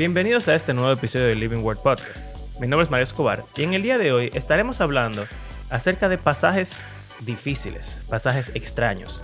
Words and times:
Bienvenidos 0.00 0.48
a 0.48 0.54
este 0.54 0.72
nuevo 0.72 0.90
episodio 0.90 1.26
de 1.26 1.36
Living 1.36 1.58
Word 1.58 1.80
Podcast. 1.80 2.34
Mi 2.58 2.66
nombre 2.66 2.84
es 2.84 2.90
Mario 2.90 3.02
Escobar 3.02 3.44
y 3.54 3.64
en 3.64 3.74
el 3.74 3.82
día 3.82 3.98
de 3.98 4.12
hoy 4.12 4.30
estaremos 4.32 4.80
hablando 4.80 5.26
acerca 5.68 6.08
de 6.08 6.16
pasajes 6.16 6.80
difíciles, 7.20 8.02
pasajes 8.08 8.50
extraños, 8.54 9.22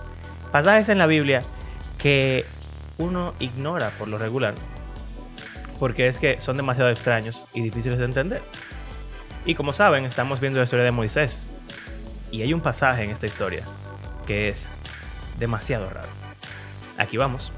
pasajes 0.51 0.89
en 0.89 0.99
la 0.99 1.07
Biblia 1.07 1.41
que 1.97 2.45
uno 2.99 3.33
ignora 3.39 3.89
por 3.97 4.07
lo 4.07 4.19
regular 4.19 4.53
porque 5.79 6.07
es 6.09 6.19
que 6.19 6.39
son 6.39 6.57
demasiado 6.57 6.91
extraños 6.91 7.47
y 7.55 7.61
difíciles 7.61 7.97
de 7.97 8.05
entender. 8.05 8.43
Y 9.47 9.55
como 9.55 9.73
saben, 9.73 10.05
estamos 10.05 10.39
viendo 10.39 10.59
la 10.59 10.65
historia 10.65 10.85
de 10.85 10.91
Moisés 10.91 11.47
y 12.29 12.43
hay 12.43 12.53
un 12.53 12.61
pasaje 12.61 13.03
en 13.03 13.09
esta 13.09 13.25
historia 13.25 13.63
que 14.27 14.49
es 14.49 14.69
demasiado 15.39 15.89
raro. 15.89 16.09
Aquí 16.99 17.17
vamos. 17.17 17.51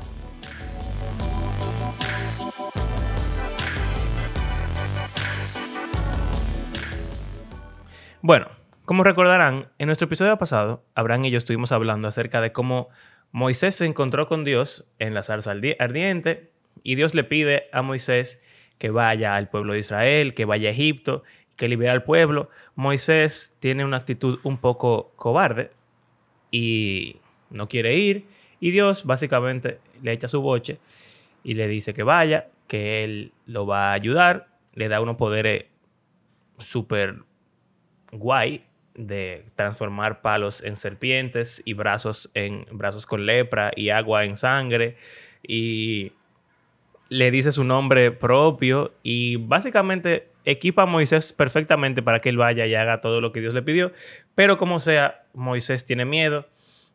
Bueno, 8.21 8.47
como 8.83 9.05
recordarán, 9.05 9.69
en 9.77 9.85
nuestro 9.85 10.07
episodio 10.07 10.37
pasado, 10.37 10.83
Abraham 10.93 11.25
y 11.25 11.31
yo 11.31 11.37
estuvimos 11.37 11.71
hablando 11.71 12.09
acerca 12.09 12.41
de 12.41 12.51
cómo 12.51 12.89
Moisés 13.31 13.75
se 13.75 13.85
encontró 13.85 14.27
con 14.27 14.43
Dios 14.43 14.85
en 14.99 15.13
la 15.13 15.23
zarza 15.23 15.51
ardiente 15.51 16.51
y 16.83 16.95
Dios 16.95 17.15
le 17.15 17.23
pide 17.23 17.69
a 17.71 17.81
Moisés 17.81 18.43
que 18.77 18.89
vaya 18.89 19.37
al 19.37 19.49
pueblo 19.49 19.71
de 19.71 19.79
Israel, 19.79 20.33
que 20.33 20.43
vaya 20.43 20.67
a 20.67 20.73
Egipto, 20.73 21.23
que 21.55 21.69
libere 21.69 21.91
al 21.91 22.03
pueblo. 22.03 22.49
Moisés 22.75 23.55
tiene 23.59 23.85
una 23.85 23.97
actitud 23.97 24.39
un 24.43 24.57
poco 24.57 25.13
cobarde 25.15 25.71
y 26.51 27.21
no 27.49 27.69
quiere 27.69 27.95
ir. 27.95 28.25
Y 28.59 28.71
Dios 28.71 29.05
básicamente 29.05 29.79
le 30.01 30.11
echa 30.11 30.27
su 30.27 30.41
boche 30.41 30.79
y 31.41 31.53
le 31.53 31.69
dice 31.69 31.93
que 31.93 32.03
vaya, 32.03 32.49
que 32.67 33.05
él 33.05 33.31
lo 33.45 33.65
va 33.65 33.91
a 33.91 33.93
ayudar, 33.93 34.49
le 34.73 34.89
da 34.89 34.99
unos 34.99 35.15
poderes 35.15 35.67
súper 36.57 37.28
guay 38.11 38.65
de 38.95 39.45
transformar 39.55 40.21
palos 40.21 40.61
en 40.61 40.75
serpientes 40.75 41.61
y 41.65 41.73
brazos 41.73 42.29
en 42.33 42.65
brazos 42.71 43.05
con 43.05 43.25
lepra 43.25 43.71
y 43.75 43.89
agua 43.89 44.25
en 44.25 44.35
sangre. 44.35 44.97
Y 45.41 46.11
le 47.09 47.31
dice 47.31 47.51
su 47.51 47.63
nombre 47.63 48.11
propio 48.11 48.93
y 49.03 49.37
básicamente 49.37 50.27
equipa 50.45 50.83
a 50.83 50.85
Moisés 50.85 51.33
perfectamente 51.33 52.01
para 52.01 52.19
que 52.19 52.29
él 52.29 52.37
vaya 52.37 52.65
y 52.65 52.75
haga 52.75 53.01
todo 53.01 53.21
lo 53.21 53.31
que 53.31 53.41
Dios 53.41 53.53
le 53.53 53.61
pidió, 53.61 53.91
pero 54.35 54.57
como 54.57 54.79
sea, 54.79 55.23
Moisés 55.33 55.85
tiene 55.85 56.05
miedo, 56.05 56.47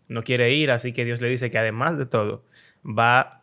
no 0.08 0.22
quiere 0.22 0.52
ir, 0.52 0.70
así 0.70 0.92
que 0.92 1.04
Dios 1.04 1.20
le 1.20 1.28
dice 1.28 1.50
que 1.50 1.58
además 1.58 1.98
de 1.98 2.06
todo 2.06 2.44
va 2.84 3.42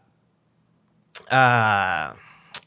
a 1.29 2.15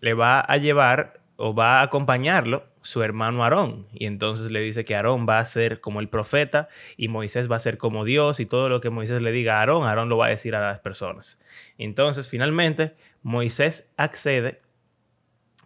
le 0.00 0.14
va 0.14 0.40
a 0.40 0.56
llevar 0.58 1.20
o 1.36 1.54
va 1.54 1.80
a 1.80 1.82
acompañarlo 1.82 2.64
su 2.84 3.02
hermano 3.02 3.42
Aarón. 3.42 3.86
Y 3.92 4.06
entonces 4.06 4.52
le 4.52 4.60
dice 4.60 4.84
que 4.84 4.94
Aarón 4.94 5.26
va 5.28 5.38
a 5.38 5.44
ser 5.44 5.80
como 5.80 6.00
el 6.00 6.08
profeta 6.08 6.68
y 6.96 7.08
Moisés 7.08 7.50
va 7.50 7.56
a 7.56 7.58
ser 7.58 7.78
como 7.78 8.04
Dios 8.04 8.40
y 8.40 8.46
todo 8.46 8.68
lo 8.68 8.80
que 8.80 8.90
Moisés 8.90 9.20
le 9.22 9.32
diga 9.32 9.56
a 9.56 9.60
Aarón, 9.60 9.86
Aarón 9.86 10.08
lo 10.08 10.18
va 10.18 10.26
a 10.26 10.28
decir 10.28 10.54
a 10.54 10.60
las 10.60 10.80
personas. 10.80 11.40
Entonces 11.78 12.28
finalmente 12.28 12.94
Moisés 13.22 13.90
accede 13.96 14.60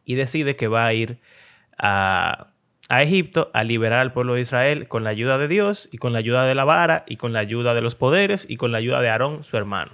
y 0.05 0.15
decide 0.15 0.55
que 0.55 0.69
va 0.69 0.87
a 0.87 0.95
ir 0.95 1.19
a, 1.77 2.53
a 2.89 3.03
Egipto 3.03 3.51
a 3.53 3.65
liberar 3.65 3.99
al 3.99 4.13
pueblo 4.13 4.35
de 4.35 4.41
Israel 4.41 4.87
con 4.87 5.03
la 5.03 5.11
ayuda 5.11 5.39
de 5.39 5.49
Dios 5.49 5.89
y 5.91 5.99
con 5.99 6.13
la 6.13 6.21
ayuda 6.21 6.47
de 6.47 6.55
la 6.55 6.65
vara 6.65 7.05
y 7.09 7.17
con 7.17 7.33
la 7.33 7.41
ayuda 7.41 7.75
de 7.75 7.81
los 7.81 7.97
poderes 7.97 8.47
y 8.49 8.57
con 8.57 8.71
la 8.71 8.79
ayuda 8.79 9.01
de 9.01 9.11
Aarón, 9.11 9.43
su 9.43 9.57
hermano. 9.57 9.91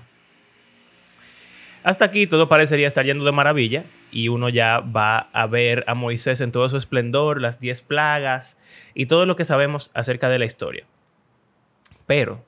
Hasta 1.85 2.05
aquí 2.05 2.27
todo 2.27 2.49
parecería 2.49 2.87
estar 2.87 3.05
yendo 3.05 3.25
de 3.25 3.33
maravilla 3.33 3.85
y 4.15 4.29
uno 4.29 4.49
ya 4.49 4.79
va 4.79 5.29
a 5.33 5.49
ver 5.49 5.85
a 5.89 5.95
Moisés 5.95 6.41
en 6.41 6.53
todo 6.53 6.69
su 6.69 6.77
esplendor, 6.77 7.41
las 7.41 7.59
diez 7.59 7.83
plagas 7.83 8.61
y 8.95 9.07
todo 9.07 9.27
lo 9.27 9.35
que 9.35 9.45
sabemos 9.45 9.91
acerca 9.93 10.29
de 10.29 10.39
la 10.39 10.45
historia. 10.45 10.87
Pero 12.07 12.45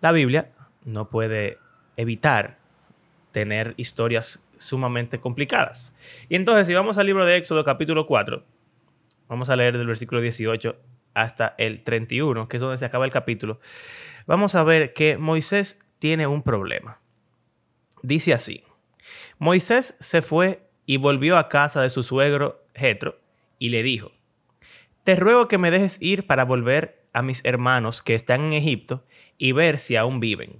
la 0.00 0.12
Biblia 0.12 0.52
no 0.84 1.10
puede 1.10 1.58
evitar 1.96 2.58
tener 3.32 3.74
historias 3.76 4.46
sumamente 4.56 5.18
complicadas. 5.18 5.96
Y 6.28 6.36
entonces 6.36 6.68
si 6.68 6.74
vamos 6.74 6.96
al 6.96 7.06
libro 7.06 7.26
de 7.26 7.36
Éxodo 7.36 7.64
capítulo 7.64 8.06
4, 8.06 8.44
vamos 9.28 9.50
a 9.50 9.56
leer 9.56 9.76
del 9.76 9.88
versículo 9.88 10.20
18 10.20 10.76
hasta 11.12 11.56
el 11.58 11.82
31, 11.82 12.46
que 12.46 12.56
es 12.56 12.60
donde 12.60 12.78
se 12.78 12.84
acaba 12.84 13.04
el 13.04 13.10
capítulo, 13.10 13.58
vamos 14.26 14.54
a 14.54 14.62
ver 14.62 14.92
que 14.92 15.18
Moisés 15.18 15.80
tiene 15.98 16.28
un 16.28 16.44
problema. 16.44 17.00
Dice 18.02 18.32
así, 18.32 18.62
Moisés 19.40 19.96
se 19.98 20.22
fue 20.22 20.69
y 20.90 20.96
volvió 20.96 21.38
a 21.38 21.48
casa 21.48 21.82
de 21.82 21.88
su 21.88 22.02
suegro 22.02 22.64
Jetro 22.74 23.16
y 23.60 23.68
le 23.68 23.84
dijo: 23.84 24.10
Te 25.04 25.14
ruego 25.14 25.46
que 25.46 25.56
me 25.56 25.70
dejes 25.70 26.02
ir 26.02 26.26
para 26.26 26.44
volver 26.44 27.04
a 27.12 27.22
mis 27.22 27.44
hermanos 27.44 28.02
que 28.02 28.16
están 28.16 28.46
en 28.46 28.54
Egipto 28.54 29.04
y 29.38 29.52
ver 29.52 29.78
si 29.78 29.94
aún 29.94 30.18
viven. 30.18 30.56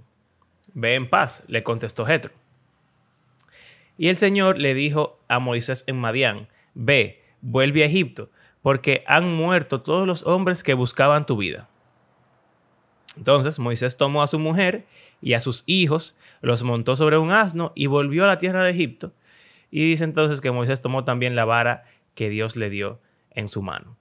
Ve 0.73 0.95
en 0.95 1.09
paz, 1.09 1.43
le 1.49 1.63
contestó 1.63 2.05
Jetro. 2.05 2.31
Y 3.97 4.07
el 4.07 4.15
Señor 4.15 4.57
le 4.57 4.73
dijo 4.73 5.19
a 5.27 5.39
Moisés 5.39 5.83
en 5.85 5.99
Madián: 5.99 6.47
Ve, 6.75 7.21
vuelve 7.41 7.83
a 7.83 7.87
Egipto, 7.87 8.29
porque 8.61 9.03
han 9.07 9.35
muerto 9.35 9.81
todos 9.81 10.07
los 10.07 10.25
hombres 10.25 10.63
que 10.63 10.75
buscaban 10.75 11.25
tu 11.25 11.35
vida. 11.35 11.67
Entonces 13.17 13.59
Moisés 13.59 13.97
tomó 13.97 14.23
a 14.23 14.27
su 14.27 14.39
mujer 14.39 14.85
y 15.21 15.33
a 15.33 15.41
sus 15.41 15.65
hijos, 15.65 16.17
los 16.39 16.63
montó 16.63 16.95
sobre 16.95 17.17
un 17.17 17.31
asno 17.31 17.73
y 17.75 17.87
volvió 17.87 18.23
a 18.23 18.27
la 18.27 18.37
tierra 18.37 18.63
de 18.63 18.71
Egipto. 18.71 19.11
Y 19.71 19.89
dice 19.89 20.03
entonces 20.03 20.41
que 20.41 20.51
Moisés 20.51 20.81
tomó 20.81 21.05
también 21.05 21.35
la 21.35 21.45
vara 21.45 21.85
que 22.13 22.29
Dios 22.29 22.57
le 22.57 22.69
dio 22.69 22.99
en 23.31 23.47
su 23.47 23.61
mano. 23.61 23.97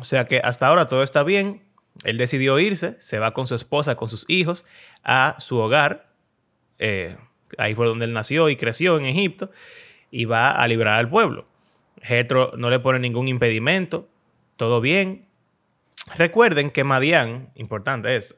O 0.00 0.04
sea 0.04 0.26
que 0.26 0.40
hasta 0.40 0.66
ahora 0.66 0.88
todo 0.88 1.02
está 1.02 1.22
bien. 1.22 1.62
Él 2.04 2.18
decidió 2.18 2.58
irse, 2.58 2.96
se 2.98 3.18
va 3.18 3.32
con 3.32 3.46
su 3.46 3.54
esposa, 3.54 3.94
con 3.94 4.08
sus 4.08 4.24
hijos, 4.28 4.66
a 5.02 5.36
su 5.38 5.56
hogar. 5.56 6.10
Eh, 6.78 7.16
ahí 7.56 7.74
fue 7.74 7.86
donde 7.86 8.04
él 8.04 8.12
nació 8.12 8.50
y 8.50 8.56
creció 8.56 8.98
en 8.98 9.06
Egipto. 9.06 9.50
Y 10.10 10.24
va 10.24 10.50
a 10.50 10.68
librar 10.68 10.98
al 10.98 11.08
pueblo. 11.08 11.46
Jetro 12.02 12.52
no 12.56 12.68
le 12.68 12.80
pone 12.80 12.98
ningún 12.98 13.28
impedimento. 13.28 14.08
Todo 14.56 14.80
bien. 14.80 15.26
Recuerden 16.16 16.70
que 16.70 16.84
Madián, 16.84 17.50
importante 17.54 18.14
eso, 18.16 18.36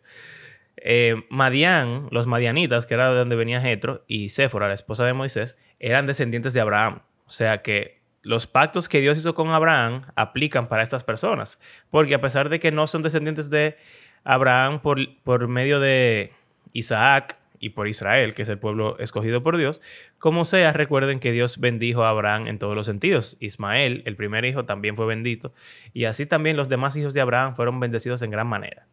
eh, 0.82 1.24
Madián, 1.30 2.08
los 2.10 2.26
madianitas, 2.26 2.86
que 2.86 2.94
era 2.94 3.10
de 3.10 3.18
donde 3.18 3.36
venía 3.36 3.60
Jetro, 3.60 4.04
y 4.06 4.28
Séfora, 4.28 4.68
la 4.68 4.74
esposa 4.74 5.04
de 5.04 5.12
Moisés, 5.12 5.58
eran 5.78 6.06
descendientes 6.06 6.52
de 6.52 6.60
Abraham. 6.60 7.02
O 7.26 7.30
sea 7.30 7.62
que 7.62 7.98
los 8.22 8.46
pactos 8.46 8.88
que 8.88 9.00
Dios 9.00 9.18
hizo 9.18 9.34
con 9.34 9.50
Abraham 9.50 10.02
aplican 10.16 10.68
para 10.68 10.82
estas 10.82 11.04
personas. 11.04 11.60
Porque 11.90 12.14
a 12.14 12.20
pesar 12.20 12.48
de 12.48 12.58
que 12.58 12.72
no 12.72 12.86
son 12.86 13.02
descendientes 13.02 13.50
de 13.50 13.76
Abraham 14.24 14.80
por, 14.80 14.98
por 15.22 15.48
medio 15.48 15.80
de 15.80 16.32
Isaac 16.72 17.38
y 17.60 17.70
por 17.70 17.88
Israel, 17.88 18.34
que 18.34 18.42
es 18.42 18.48
el 18.48 18.58
pueblo 18.58 18.98
escogido 18.98 19.42
por 19.42 19.56
Dios, 19.56 19.80
como 20.18 20.44
sea, 20.44 20.72
recuerden 20.72 21.20
que 21.20 21.32
Dios 21.32 21.58
bendijo 21.58 22.04
a 22.04 22.10
Abraham 22.10 22.46
en 22.46 22.58
todos 22.58 22.76
los 22.76 22.86
sentidos. 22.86 23.36
Ismael, 23.40 24.02
el 24.06 24.16
primer 24.16 24.44
hijo, 24.44 24.64
también 24.64 24.96
fue 24.96 25.06
bendito. 25.06 25.52
Y 25.92 26.04
así 26.04 26.26
también 26.26 26.56
los 26.56 26.68
demás 26.68 26.96
hijos 26.96 27.14
de 27.14 27.20
Abraham 27.20 27.56
fueron 27.56 27.80
bendecidos 27.80 28.22
en 28.22 28.30
gran 28.30 28.46
manera. 28.46 28.86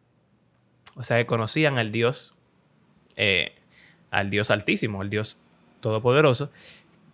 O 0.96 1.02
sea, 1.02 1.18
que 1.18 1.26
conocían 1.26 1.78
al 1.78 1.92
Dios, 1.92 2.34
eh, 3.16 3.54
al 4.10 4.30
Dios 4.30 4.50
altísimo, 4.50 5.02
al 5.02 5.10
Dios 5.10 5.38
todopoderoso, 5.80 6.50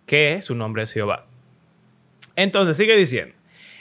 que 0.06 0.40
su 0.40 0.54
nombre 0.54 0.84
es 0.84 0.92
Jehová. 0.92 1.26
Entonces 2.36 2.76
sigue 2.76 2.96
diciendo, 2.96 3.34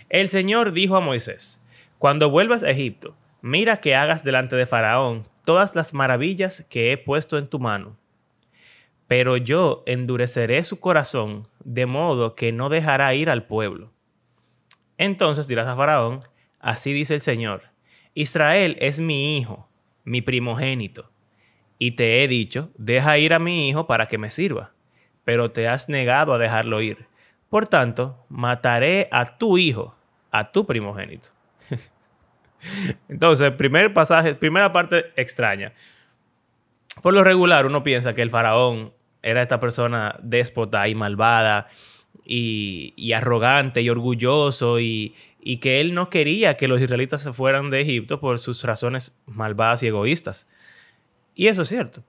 el 0.09 0.27
Señor 0.27 0.73
dijo 0.73 0.97
a 0.97 1.01
Moisés, 1.01 1.61
cuando 1.97 2.29
vuelvas 2.29 2.63
a 2.63 2.69
Egipto, 2.71 3.15
mira 3.41 3.77
que 3.77 3.95
hagas 3.95 4.23
delante 4.23 4.55
de 4.55 4.65
Faraón 4.65 5.25
todas 5.45 5.75
las 5.75 5.93
maravillas 5.93 6.65
que 6.69 6.91
he 6.91 6.97
puesto 6.97 7.37
en 7.37 7.47
tu 7.47 7.59
mano. 7.59 7.95
Pero 9.07 9.37
yo 9.37 9.83
endureceré 9.85 10.63
su 10.63 10.79
corazón 10.79 11.47
de 11.63 11.85
modo 11.85 12.35
que 12.35 12.51
no 12.51 12.69
dejará 12.69 13.13
ir 13.13 13.29
al 13.29 13.45
pueblo. 13.45 13.91
Entonces 14.97 15.47
dirás 15.47 15.67
a 15.67 15.75
Faraón, 15.75 16.23
así 16.59 16.93
dice 16.93 17.15
el 17.15 17.21
Señor, 17.21 17.63
Israel 18.13 18.77
es 18.79 18.99
mi 18.99 19.37
hijo, 19.37 19.67
mi 20.03 20.21
primogénito, 20.21 21.09
y 21.77 21.91
te 21.91 22.23
he 22.23 22.27
dicho, 22.27 22.69
deja 22.77 23.17
ir 23.17 23.33
a 23.33 23.39
mi 23.39 23.67
hijo 23.67 23.87
para 23.87 24.07
que 24.07 24.17
me 24.17 24.29
sirva, 24.29 24.71
pero 25.25 25.51
te 25.51 25.67
has 25.67 25.89
negado 25.89 26.33
a 26.33 26.37
dejarlo 26.37 26.81
ir. 26.81 27.07
Por 27.49 27.67
tanto, 27.67 28.23
mataré 28.29 29.09
a 29.11 29.37
tu 29.37 29.57
hijo, 29.57 29.95
a 30.31 30.51
tu 30.51 30.65
primogénito. 30.65 31.29
Entonces, 33.09 33.51
primer 33.51 33.93
pasaje, 33.93 34.35
primera 34.35 34.71
parte 34.71 35.11
extraña. 35.15 35.73
Por 37.01 37.13
lo 37.13 37.23
regular, 37.23 37.65
uno 37.65 37.83
piensa 37.83 38.13
que 38.13 38.21
el 38.21 38.29
faraón 38.29 38.93
era 39.23 39.41
esta 39.41 39.59
persona 39.59 40.15
déspota 40.21 40.87
y 40.87 40.95
malvada 40.95 41.67
y, 42.25 43.11
arrogante 43.13 43.81
y 43.81 43.89
orgulloso 43.89 44.79
y, 44.79 45.15
y 45.41 45.57
que 45.57 45.81
él 45.81 45.93
no 45.93 46.09
quería 46.09 46.55
que 46.55 46.67
los 46.67 46.81
israelitas 46.81 47.21
se 47.21 47.33
fueran 47.33 47.69
de 47.69 47.81
Egipto 47.81 48.19
por 48.19 48.39
sus 48.39 48.63
razones 48.63 49.17
malvadas 49.25 49.83
y 49.83 49.87
egoístas. 49.87 50.47
Y 51.33 51.47
eso 51.47 51.63
es 51.63 51.69
cierto. 51.69 52.03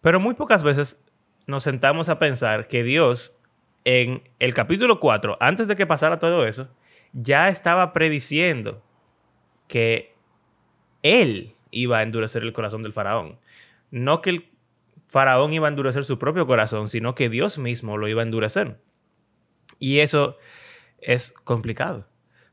Pero 0.00 0.20
muy 0.20 0.34
pocas 0.34 0.62
veces 0.62 1.04
nos 1.46 1.62
sentamos 1.62 2.08
a 2.08 2.18
pensar 2.18 2.68
que 2.68 2.82
Dios 2.82 3.38
en 3.84 4.22
el 4.38 4.54
capítulo 4.54 5.00
4, 5.00 5.38
antes 5.40 5.68
de 5.68 5.76
que 5.76 5.86
pasara 5.86 6.18
todo 6.18 6.46
eso, 6.46 6.68
ya 7.12 7.48
estaba 7.48 7.92
prediciendo 7.92 8.82
que 9.66 10.14
él 11.02 11.54
iba 11.70 11.98
a 11.98 12.02
endurecer 12.02 12.42
el 12.42 12.52
corazón 12.52 12.82
del 12.82 12.92
faraón. 12.92 13.38
No 13.90 14.20
que 14.20 14.30
el 14.30 14.50
faraón 15.06 15.52
iba 15.52 15.68
a 15.68 15.70
endurecer 15.70 16.04
su 16.04 16.18
propio 16.18 16.46
corazón, 16.46 16.88
sino 16.88 17.14
que 17.14 17.28
Dios 17.28 17.58
mismo 17.58 17.96
lo 17.96 18.08
iba 18.08 18.20
a 18.20 18.26
endurecer. 18.26 18.78
Y 19.78 20.00
eso 20.00 20.36
es 21.00 21.32
complicado. 21.32 22.06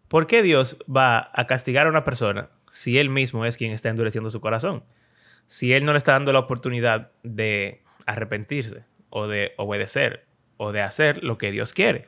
¿Por 0.08 0.28
qué 0.28 0.44
Dios 0.44 0.78
va 0.94 1.32
a 1.34 1.48
castigar 1.48 1.88
a 1.88 1.90
una 1.90 2.04
persona 2.04 2.50
si 2.70 3.00
él 3.00 3.10
mismo 3.10 3.46
es 3.46 3.58
quien 3.58 3.72
está 3.72 3.90
endureciendo 3.90 4.30
su 4.30 4.42
corazón? 4.42 4.84
Si 5.48 5.74
él 5.74 5.86
no 5.86 5.92
le 5.92 5.98
está 5.98 6.14
dando 6.14 6.34
la 6.34 6.40
oportunidad 6.40 7.12
de 7.24 7.82
arrepentirse 8.06 8.86
o 9.10 9.28
de 9.28 9.54
obedecer 9.58 10.26
o 10.58 10.72
de 10.72 10.82
hacer 10.82 11.24
lo 11.24 11.38
que 11.38 11.52
Dios 11.52 11.74
quiere. 11.74 12.08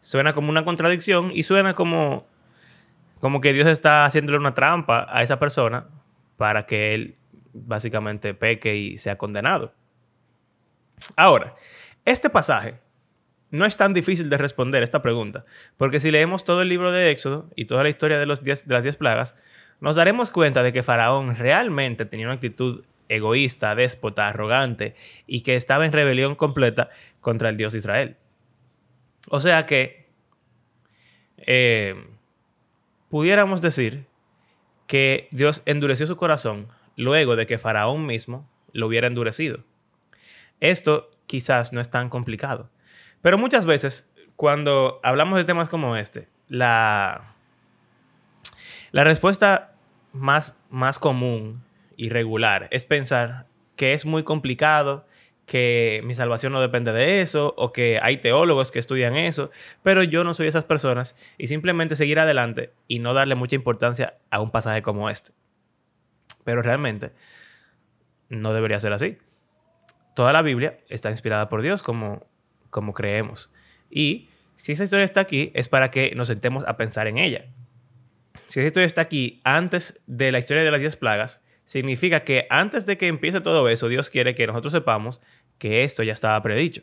Suena 0.00 0.34
como 0.34 0.50
una 0.50 0.64
contradicción 0.64 1.30
y 1.32 1.42
suena 1.42 1.74
como, 1.74 2.26
como 3.20 3.40
que 3.40 3.52
Dios 3.52 3.66
está 3.66 4.04
haciéndole 4.04 4.38
una 4.38 4.54
trampa 4.54 5.06
a 5.10 5.22
esa 5.22 5.38
persona 5.38 5.88
para 6.36 6.66
que 6.66 6.94
él 6.94 7.16
básicamente 7.52 8.34
peque 8.34 8.76
y 8.76 8.98
sea 8.98 9.16
condenado. 9.16 9.72
Ahora, 11.16 11.54
este 12.04 12.30
pasaje 12.30 12.78
no 13.50 13.64
es 13.64 13.76
tan 13.76 13.94
difícil 13.94 14.28
de 14.28 14.38
responder 14.38 14.82
esta 14.82 15.02
pregunta, 15.02 15.44
porque 15.76 16.00
si 16.00 16.10
leemos 16.10 16.44
todo 16.44 16.62
el 16.62 16.68
libro 16.68 16.92
de 16.92 17.10
Éxodo 17.10 17.48
y 17.54 17.66
toda 17.66 17.82
la 17.82 17.88
historia 17.88 18.18
de, 18.18 18.26
las 18.26 18.42
diez 18.42 18.96
plagas, 18.96 19.36
nos 19.80 19.96
daremos 19.96 20.30
cuenta 20.30 20.62
de 20.62 20.72
que 20.72 20.82
Faraón 20.82 21.36
realmente 21.36 22.06
tenía 22.06 22.26
una 22.26 22.34
actitud 22.34 22.84
egoísta, 23.08 23.74
déspota, 23.74 24.28
arrogante 24.28 24.94
y 25.26 25.42
que 25.42 25.54
estaba 25.54 25.86
en 25.86 25.92
rebelión 25.92 26.34
completa 26.34 26.90
contra 27.20 27.48
el 27.48 27.56
Dios 27.56 27.72
de 27.72 27.78
Israel. 27.78 28.16
O 29.28 29.40
sea 29.40 29.66
que 29.66 30.06
eh, 31.38 31.94
pudiéramos 33.10 33.60
decir 33.60 34.06
que 34.86 35.28
Dios 35.30 35.62
endureció 35.66 36.06
su 36.06 36.16
corazón 36.16 36.68
luego 36.96 37.36
de 37.36 37.46
que 37.46 37.58
Faraón 37.58 38.06
mismo 38.06 38.48
lo 38.72 38.86
hubiera 38.86 39.06
endurecido. 39.06 39.60
Esto 40.60 41.10
quizás 41.26 41.72
no 41.72 41.80
es 41.80 41.90
tan 41.90 42.08
complicado, 42.08 42.70
pero 43.22 43.38
muchas 43.38 43.66
veces 43.66 44.12
cuando 44.36 45.00
hablamos 45.02 45.38
de 45.38 45.44
temas 45.44 45.68
como 45.68 45.96
este, 45.96 46.28
la, 46.48 47.34
la 48.92 49.04
respuesta 49.04 49.72
más, 50.12 50.58
más 50.70 50.98
común 50.98 51.64
y 51.96 52.10
regular 52.10 52.68
es 52.70 52.84
pensar 52.84 53.46
que 53.76 53.92
es 53.92 54.06
muy 54.06 54.22
complicado, 54.22 55.06
que 55.46 56.00
mi 56.04 56.14
salvación 56.14 56.52
no 56.52 56.60
depende 56.60 56.92
de 56.92 57.22
eso, 57.22 57.54
o 57.56 57.72
que 57.72 58.00
hay 58.02 58.18
teólogos 58.18 58.72
que 58.72 58.78
estudian 58.78 59.16
eso, 59.16 59.50
pero 59.82 60.02
yo 60.02 60.24
no 60.24 60.34
soy 60.34 60.48
esas 60.48 60.64
personas 60.64 61.16
y 61.38 61.46
simplemente 61.46 61.94
seguir 61.94 62.18
adelante 62.18 62.72
y 62.88 62.98
no 62.98 63.14
darle 63.14 63.36
mucha 63.36 63.54
importancia 63.54 64.18
a 64.30 64.40
un 64.40 64.50
pasaje 64.50 64.82
como 64.82 65.08
este. 65.08 65.32
Pero 66.44 66.62
realmente 66.62 67.12
no 68.28 68.52
debería 68.52 68.80
ser 68.80 68.92
así. 68.92 69.18
Toda 70.16 70.32
la 70.32 70.42
Biblia 70.42 70.78
está 70.88 71.10
inspirada 71.10 71.48
por 71.48 71.62
Dios 71.62 71.82
como, 71.82 72.26
como 72.70 72.92
creemos. 72.92 73.52
Y 73.90 74.28
si 74.56 74.72
esa 74.72 74.84
historia 74.84 75.04
está 75.04 75.20
aquí 75.20 75.50
es 75.54 75.68
para 75.68 75.90
que 75.90 76.14
nos 76.14 76.28
sentemos 76.28 76.66
a 76.66 76.76
pensar 76.76 77.06
en 77.06 77.18
ella. 77.18 77.46
Si 78.48 78.60
esa 78.60 78.66
historia 78.66 78.86
está 78.86 79.02
aquí 79.02 79.40
antes 79.44 80.00
de 80.06 80.32
la 80.32 80.38
historia 80.38 80.62
de 80.62 80.70
las 80.70 80.80
diez 80.80 80.96
plagas, 80.96 81.42
significa 81.64 82.20
que 82.20 82.46
antes 82.48 82.86
de 82.86 82.96
que 82.96 83.08
empiece 83.08 83.40
todo 83.40 83.68
eso, 83.68 83.88
Dios 83.88 84.10
quiere 84.10 84.34
que 84.34 84.46
nosotros 84.46 84.72
sepamos 84.72 85.20
que 85.58 85.82
esto 85.84 86.02
ya 86.02 86.12
estaba 86.12 86.40
predicho. 86.42 86.82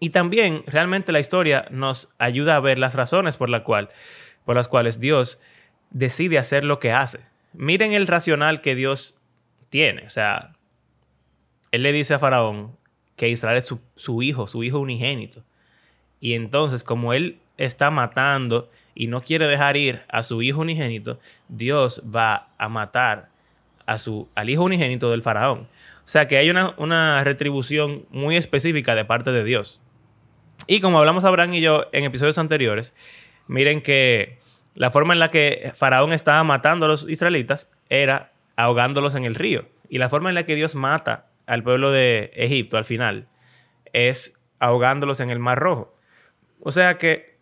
Y 0.00 0.10
también 0.10 0.64
realmente 0.66 1.12
la 1.12 1.20
historia 1.20 1.66
nos 1.70 2.08
ayuda 2.18 2.56
a 2.56 2.60
ver 2.60 2.78
las 2.78 2.94
razones 2.94 3.36
por, 3.36 3.50
la 3.50 3.64
cual, 3.64 3.90
por 4.44 4.56
las 4.56 4.66
cuales 4.66 4.98
Dios 4.98 5.40
decide 5.90 6.38
hacer 6.38 6.64
lo 6.64 6.80
que 6.80 6.92
hace. 6.92 7.20
Miren 7.52 7.92
el 7.92 8.06
racional 8.06 8.62
que 8.62 8.74
Dios 8.74 9.18
tiene. 9.68 10.06
O 10.06 10.10
sea, 10.10 10.54
Él 11.70 11.82
le 11.82 11.92
dice 11.92 12.14
a 12.14 12.18
Faraón 12.18 12.79
que 13.20 13.28
Israel 13.28 13.58
es 13.58 13.66
su, 13.66 13.82
su 13.96 14.22
hijo, 14.22 14.46
su 14.46 14.64
hijo 14.64 14.78
unigénito. 14.78 15.44
Y 16.20 16.32
entonces, 16.32 16.82
como 16.82 17.12
Él 17.12 17.38
está 17.58 17.90
matando 17.90 18.70
y 18.94 19.08
no 19.08 19.20
quiere 19.20 19.46
dejar 19.46 19.76
ir 19.76 20.00
a 20.08 20.22
su 20.22 20.40
hijo 20.40 20.62
unigénito, 20.62 21.20
Dios 21.46 22.02
va 22.02 22.48
a 22.56 22.70
matar 22.70 23.28
a 23.84 23.98
su, 23.98 24.26
al 24.34 24.48
hijo 24.48 24.64
unigénito 24.64 25.10
del 25.10 25.20
faraón. 25.20 25.68
O 25.98 26.08
sea 26.08 26.28
que 26.28 26.38
hay 26.38 26.48
una, 26.48 26.72
una 26.78 27.22
retribución 27.22 28.06
muy 28.08 28.38
específica 28.38 28.94
de 28.94 29.04
parte 29.04 29.32
de 29.32 29.44
Dios. 29.44 29.82
Y 30.66 30.80
como 30.80 30.98
hablamos 30.98 31.26
Abraham 31.26 31.52
y 31.52 31.60
yo 31.60 31.88
en 31.92 32.04
episodios 32.04 32.38
anteriores, 32.38 32.96
miren 33.48 33.82
que 33.82 34.38
la 34.74 34.90
forma 34.90 35.12
en 35.12 35.20
la 35.20 35.30
que 35.30 35.72
Faraón 35.74 36.14
estaba 36.14 36.42
matando 36.42 36.86
a 36.86 36.88
los 36.88 37.06
israelitas 37.06 37.70
era 37.90 38.32
ahogándolos 38.56 39.14
en 39.14 39.26
el 39.26 39.34
río. 39.34 39.66
Y 39.90 39.98
la 39.98 40.08
forma 40.08 40.30
en 40.30 40.36
la 40.36 40.46
que 40.46 40.54
Dios 40.54 40.74
mata 40.74 41.26
al 41.46 41.62
pueblo 41.62 41.90
de 41.90 42.30
Egipto 42.34 42.76
al 42.76 42.84
final 42.84 43.28
es 43.92 44.40
ahogándolos 44.58 45.20
en 45.20 45.30
el 45.30 45.38
Mar 45.38 45.58
Rojo. 45.58 45.96
O 46.60 46.70
sea 46.70 46.98
que 46.98 47.38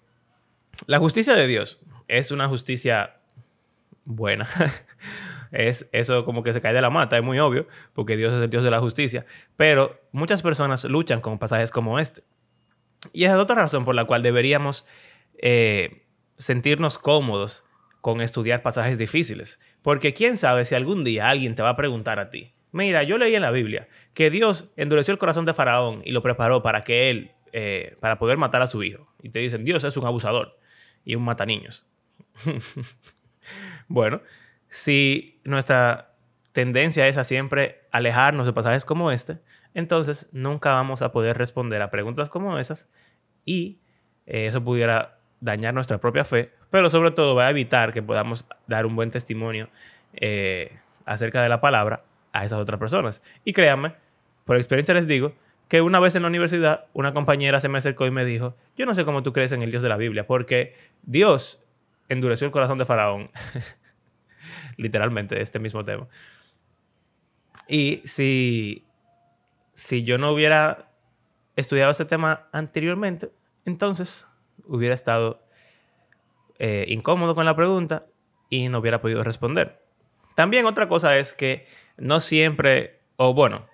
la 0.87 0.99
justicia 0.99 1.35
de 1.35 1.47
Dios 1.47 1.81
es 2.07 2.31
una 2.31 2.49
justicia 2.49 3.17
buena. 4.05 4.49
es 5.53 5.89
eso 5.93 6.25
como 6.25 6.43
que 6.43 6.53
se 6.53 6.61
cae 6.61 6.73
de 6.73 6.83
la 6.83 6.91
mata, 6.91 7.17
es 7.17 7.23
muy 7.23 7.39
obvio, 7.39 7.67
porque 7.93 8.17
Dios 8.17 8.33
es 8.33 8.43
el 8.43 8.51
Dios 8.51 8.63
de 8.63 8.71
la 8.71 8.81
justicia. 8.81 9.27
Pero 9.57 10.01
muchas 10.13 10.43
personas 10.43 10.85
luchan 10.85 11.21
con 11.21 11.39
pasajes 11.39 11.71
como 11.71 11.99
este. 11.99 12.23
Y 13.13 13.25
es 13.25 13.33
otra 13.33 13.57
razón 13.57 13.85
por 13.85 13.95
la 13.95 14.05
cual 14.05 14.23
deberíamos 14.23 14.87
eh, 15.39 16.05
sentirnos 16.37 16.99
cómodos 16.99 17.65
con 18.01 18.21
estudiar 18.21 18.63
pasajes 18.63 18.99
difíciles. 18.99 19.61
Porque 19.83 20.13
quién 20.13 20.37
sabe 20.37 20.65
si 20.65 20.75
algún 20.75 21.05
día 21.05 21.29
alguien 21.29 21.55
te 21.55 21.63
va 21.63 21.71
a 21.71 21.77
preguntar 21.77 22.19
a 22.19 22.31
ti, 22.31 22.53
mira, 22.73 23.03
yo 23.03 23.19
leí 23.19 23.35
en 23.35 23.43
la 23.43 23.51
Biblia 23.51 23.89
que 24.15 24.31
Dios 24.31 24.71
endureció 24.77 25.13
el 25.13 25.19
corazón 25.19 25.45
de 25.45 25.55
Faraón 25.55 26.03
y 26.05 26.11
lo 26.11 26.23
preparó 26.23 26.63
para 26.63 26.83
que 26.83 27.11
él, 27.11 27.33
eh, 27.53 27.97
para 28.01 28.19
poder 28.19 28.37
matar 28.37 28.63
a 28.63 28.67
su 28.67 28.83
hijo. 28.83 29.07
Y 29.23 29.31
te 29.31 29.39
dicen, 29.39 29.65
Dios 29.65 29.85
es 29.85 29.97
un 29.97 30.07
abusador 30.07 30.59
y 31.05 31.15
un 31.15 31.25
mataniños. 31.25 31.87
bueno, 33.89 34.21
si 34.69 35.41
nuestra 35.45 36.15
tendencia 36.53 37.07
es 37.09 37.17
a 37.17 37.25
siempre 37.25 37.83
alejarnos 37.91 38.47
de 38.47 38.53
pasajes 38.53 38.85
como 38.85 39.11
este, 39.11 39.39
entonces 39.75 40.29
nunca 40.33 40.71
vamos 40.71 41.03
a 41.03 41.13
poder 41.13 41.39
responder 41.39 41.83
a 41.83 41.91
preguntas 41.91 42.31
como 42.31 42.59
esas 42.59 42.91
y 43.45 43.79
eh, 44.27 44.47
eso 44.47 44.63
pudiera 44.65 45.19
dañar 45.41 45.75
nuestra 45.75 45.99
propia 45.99 46.25
fe, 46.25 46.51
pero 46.71 46.91
sobre 46.91 47.13
todo 47.13 47.35
va 47.35 47.47
a 47.47 47.51
evitar 47.51 47.93
que 47.93 48.03
podamos 48.03 48.47
dar 48.67 48.87
un 48.87 48.97
buen 48.97 49.11
testimonio 49.11 49.69
eh, 50.15 50.77
acerca 51.05 51.43
de 51.43 51.49
la 51.49 51.61
palabra 51.61 52.03
a 52.41 52.45
esas 52.45 52.59
otras 52.59 52.79
personas. 52.79 53.23
Y 53.45 53.53
créanme, 53.53 53.95
por 54.45 54.57
experiencia 54.57 54.95
les 54.95 55.07
digo, 55.07 55.33
que 55.69 55.83
una 55.83 56.01
vez 56.01 56.15
en 56.15 56.23
la 56.23 56.29
universidad 56.29 56.87
una 56.95 57.13
compañera 57.13 57.61
se 57.61 57.69
me 57.69 57.79
acercó 57.79 58.07
y 58.07 58.11
me 58.11 58.25
dijo, 58.25 58.57
yo 58.77 58.87
no 58.87 58.95
sé 58.95 59.05
cómo 59.05 59.23
tú 59.23 59.33
crees 59.33 59.53
en 59.53 59.63
el 59.63 59.71
Dios 59.71 59.83
de 59.83 59.89
la 59.89 59.97
Biblia, 59.97 60.27
porque 60.27 60.75
Dios 61.03 61.65
endureció 62.09 62.47
el 62.47 62.53
corazón 62.53 62.79
de 62.79 62.87
Faraón. 62.87 63.31
literalmente, 64.79 65.43
este 65.43 65.59
mismo 65.59 65.85
tema. 65.85 66.09
Y 67.67 68.01
si, 68.05 68.87
si 69.75 70.05
yo 70.05 70.17
no 70.17 70.33
hubiera 70.33 70.91
estudiado 71.57 71.91
ese 71.91 72.07
tema 72.07 72.49
anteriormente, 72.53 73.31
entonces 73.67 74.27
hubiera 74.65 74.95
estado 74.95 75.43
eh, 76.59 76.87
incómodo 76.89 77.35
con 77.35 77.45
la 77.45 77.55
pregunta 77.55 78.07
y 78.49 78.69
no 78.69 78.79
hubiera 78.79 79.01
podido 79.03 79.23
responder. 79.23 79.83
También 80.35 80.65
otra 80.65 80.89
cosa 80.89 81.19
es 81.19 81.33
que 81.33 81.67
no 81.99 82.21
siempre, 82.21 83.01
o 83.17 83.35
bueno, 83.35 83.67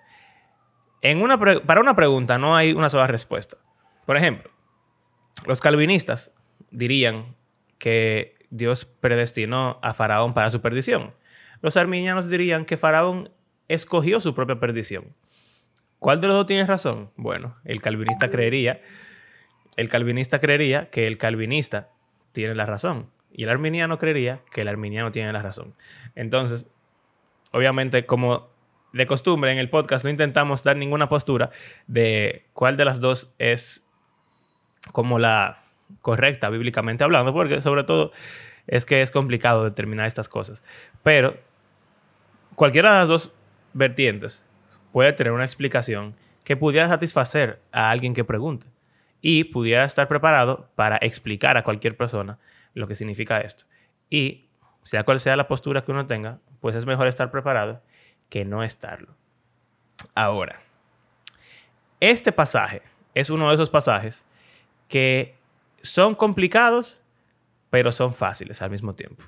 en 1.01 1.21
una 1.21 1.39
para 1.39 1.81
una 1.81 1.95
pregunta 1.95 2.37
no 2.37 2.55
hay 2.55 2.73
una 2.73 2.89
sola 2.89 3.07
respuesta. 3.07 3.57
Por 4.05 4.17
ejemplo, 4.17 4.51
los 5.45 5.61
calvinistas 5.61 6.33
dirían 6.71 7.35
que 7.77 8.35
Dios 8.49 8.85
predestinó 8.85 9.79
a 9.81 9.93
Faraón 9.93 10.33
para 10.33 10.49
su 10.49 10.61
perdición. 10.61 11.13
Los 11.61 11.77
arminianos 11.77 12.29
dirían 12.29 12.65
que 12.65 12.77
Faraón 12.77 13.31
escogió 13.67 14.19
su 14.19 14.33
propia 14.33 14.59
perdición. 14.59 15.15
¿Cuál 15.99 16.21
de 16.21 16.27
los 16.27 16.35
dos 16.37 16.45
tiene 16.45 16.65
razón? 16.65 17.11
Bueno, 17.15 17.55
el 17.63 17.81
calvinista 17.81 18.29
creería, 18.29 18.81
el 19.75 19.89
calvinista 19.89 20.39
creería 20.39 20.89
que 20.89 21.07
el 21.07 21.17
calvinista 21.17 21.89
tiene 22.31 22.53
la 22.55 22.65
razón 22.65 23.09
y 23.31 23.43
el 23.43 23.49
arminiano 23.49 23.97
creería 23.97 24.41
que 24.51 24.61
el 24.61 24.67
arminiano 24.67 25.11
tiene 25.11 25.33
la 25.33 25.41
razón. 25.41 25.75
Entonces, 26.15 26.67
obviamente, 27.55 28.05
como 28.05 28.49
de 28.93 29.07
costumbre 29.07 29.51
en 29.51 29.57
el 29.57 29.69
podcast 29.69 30.05
no 30.05 30.11
intentamos 30.11 30.63
dar 30.63 30.77
ninguna 30.77 31.09
postura 31.09 31.49
de 31.87 32.45
cuál 32.53 32.77
de 32.77 32.85
las 32.85 32.99
dos 32.99 33.33
es 33.39 33.85
como 34.91 35.19
la 35.19 35.63
correcta 36.01 36.49
bíblicamente 36.49 37.03
hablando, 37.03 37.33
porque 37.33 37.61
sobre 37.61 37.83
todo 37.83 38.11
es 38.67 38.85
que 38.85 39.01
es 39.01 39.11
complicado 39.11 39.63
determinar 39.63 40.05
estas 40.07 40.29
cosas. 40.29 40.63
Pero 41.03 41.37
cualquiera 42.55 42.93
de 42.93 42.99
las 42.99 43.09
dos 43.09 43.33
vertientes 43.73 44.45
puede 44.91 45.13
tener 45.13 45.33
una 45.33 45.43
explicación 45.43 46.15
que 46.43 46.55
pudiera 46.55 46.87
satisfacer 46.87 47.59
a 47.71 47.89
alguien 47.89 48.13
que 48.13 48.23
pregunte. 48.23 48.67
y 49.27 49.45
pudiera 49.45 49.85
estar 49.85 50.07
preparado 50.07 50.69
para 50.75 50.97
explicar 50.97 51.57
a 51.57 51.63
cualquier 51.63 51.97
persona 51.97 52.37
lo 52.75 52.87
que 52.87 52.93
significa 52.93 53.41
esto. 53.41 53.65
Y 54.07 54.45
sea 54.83 55.03
cual 55.03 55.19
sea 55.19 55.35
la 55.35 55.47
postura 55.47 55.83
que 55.83 55.91
uno 55.91 56.05
tenga, 56.05 56.37
pues 56.65 56.75
es 56.75 56.87
mejor 56.87 57.05
estar 57.05 57.29
preparado 57.29 57.83
que 58.27 58.43
no 58.43 58.63
estarlo. 58.63 59.13
Ahora, 60.15 60.61
este 61.99 62.31
pasaje 62.31 62.81
es 63.13 63.29
uno 63.29 63.49
de 63.49 63.53
esos 63.53 63.69
pasajes 63.69 64.25
que 64.87 65.35
son 65.83 66.15
complicados, 66.15 67.03
pero 67.69 67.91
son 67.91 68.15
fáciles 68.15 68.63
al 68.63 68.71
mismo 68.71 68.95
tiempo. 68.95 69.23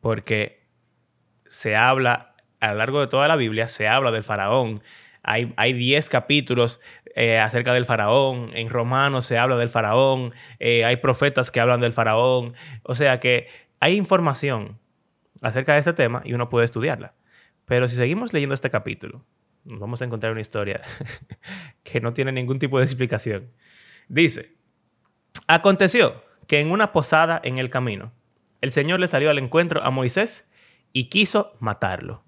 Porque 0.00 0.62
se 1.44 1.76
habla, 1.76 2.34
a 2.60 2.68
lo 2.68 2.78
largo 2.78 3.02
de 3.02 3.08
toda 3.08 3.28
la 3.28 3.36
Biblia, 3.36 3.68
se 3.68 3.86
habla 3.86 4.10
del 4.10 4.24
faraón. 4.24 4.82
Hay 5.22 5.72
10 5.74 6.08
capítulos 6.08 6.80
eh, 7.16 7.38
acerca 7.38 7.74
del 7.74 7.84
faraón. 7.84 8.50
En 8.54 8.70
Romanos 8.70 9.26
se 9.26 9.36
habla 9.36 9.56
del 9.56 9.68
faraón. 9.68 10.32
Eh, 10.58 10.86
hay 10.86 10.96
profetas 10.96 11.50
que 11.50 11.60
hablan 11.60 11.82
del 11.82 11.92
faraón. 11.92 12.54
O 12.82 12.94
sea 12.94 13.20
que 13.20 13.46
hay 13.78 13.94
información 13.94 14.78
acerca 15.46 15.74
de 15.74 15.80
este 15.80 15.92
tema 15.92 16.22
y 16.24 16.34
uno 16.34 16.48
puede 16.48 16.64
estudiarla. 16.64 17.14
Pero 17.64 17.88
si 17.88 17.96
seguimos 17.96 18.32
leyendo 18.32 18.54
este 18.54 18.70
capítulo, 18.70 19.24
vamos 19.64 20.02
a 20.02 20.04
encontrar 20.04 20.32
una 20.32 20.40
historia 20.40 20.80
que 21.82 22.00
no 22.00 22.12
tiene 22.12 22.32
ningún 22.32 22.58
tipo 22.58 22.78
de 22.78 22.84
explicación. 22.84 23.50
Dice, 24.08 24.54
aconteció 25.46 26.22
que 26.46 26.60
en 26.60 26.70
una 26.70 26.92
posada 26.92 27.40
en 27.42 27.58
el 27.58 27.70
camino, 27.70 28.12
el 28.60 28.72
Señor 28.72 29.00
le 29.00 29.08
salió 29.08 29.30
al 29.30 29.38
encuentro 29.38 29.82
a 29.82 29.90
Moisés 29.90 30.48
y 30.92 31.08
quiso 31.08 31.56
matarlo. 31.60 32.24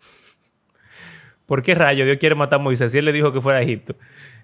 ¿Por 1.46 1.62
qué 1.62 1.74
rayo 1.74 2.04
Dios 2.04 2.18
quiere 2.18 2.34
matar 2.34 2.60
a 2.60 2.62
Moisés 2.62 2.92
si 2.92 2.98
él 2.98 3.04
le 3.04 3.12
dijo 3.12 3.32
que 3.32 3.40
fuera 3.40 3.58
a 3.58 3.62
Egipto 3.62 3.96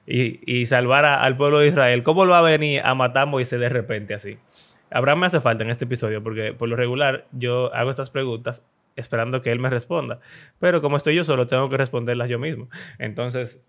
y, 0.06 0.40
y 0.60 0.66
salvar 0.66 1.04
al 1.04 1.36
pueblo 1.36 1.58
de 1.58 1.68
Israel? 1.68 2.02
¿Cómo 2.02 2.24
lo 2.24 2.32
va 2.32 2.38
a 2.38 2.42
venir 2.42 2.82
a 2.84 2.94
matar 2.94 3.24
a 3.24 3.26
Moisés 3.26 3.58
de 3.58 3.68
repente 3.68 4.14
así? 4.14 4.38
Abraham 4.90 5.20
me 5.20 5.26
hace 5.26 5.40
falta 5.40 5.64
en 5.64 5.70
este 5.70 5.84
episodio 5.84 6.22
porque 6.22 6.52
por 6.52 6.68
lo 6.68 6.76
regular 6.76 7.26
yo 7.32 7.72
hago 7.74 7.90
estas 7.90 8.10
preguntas 8.10 8.64
esperando 8.96 9.40
que 9.40 9.52
él 9.52 9.58
me 9.58 9.70
responda. 9.70 10.20
Pero 10.58 10.82
como 10.82 10.96
estoy 10.96 11.14
yo 11.14 11.24
solo, 11.24 11.46
tengo 11.46 11.68
que 11.70 11.76
responderlas 11.76 12.28
yo 12.28 12.38
mismo. 12.38 12.68
Entonces, 12.98 13.64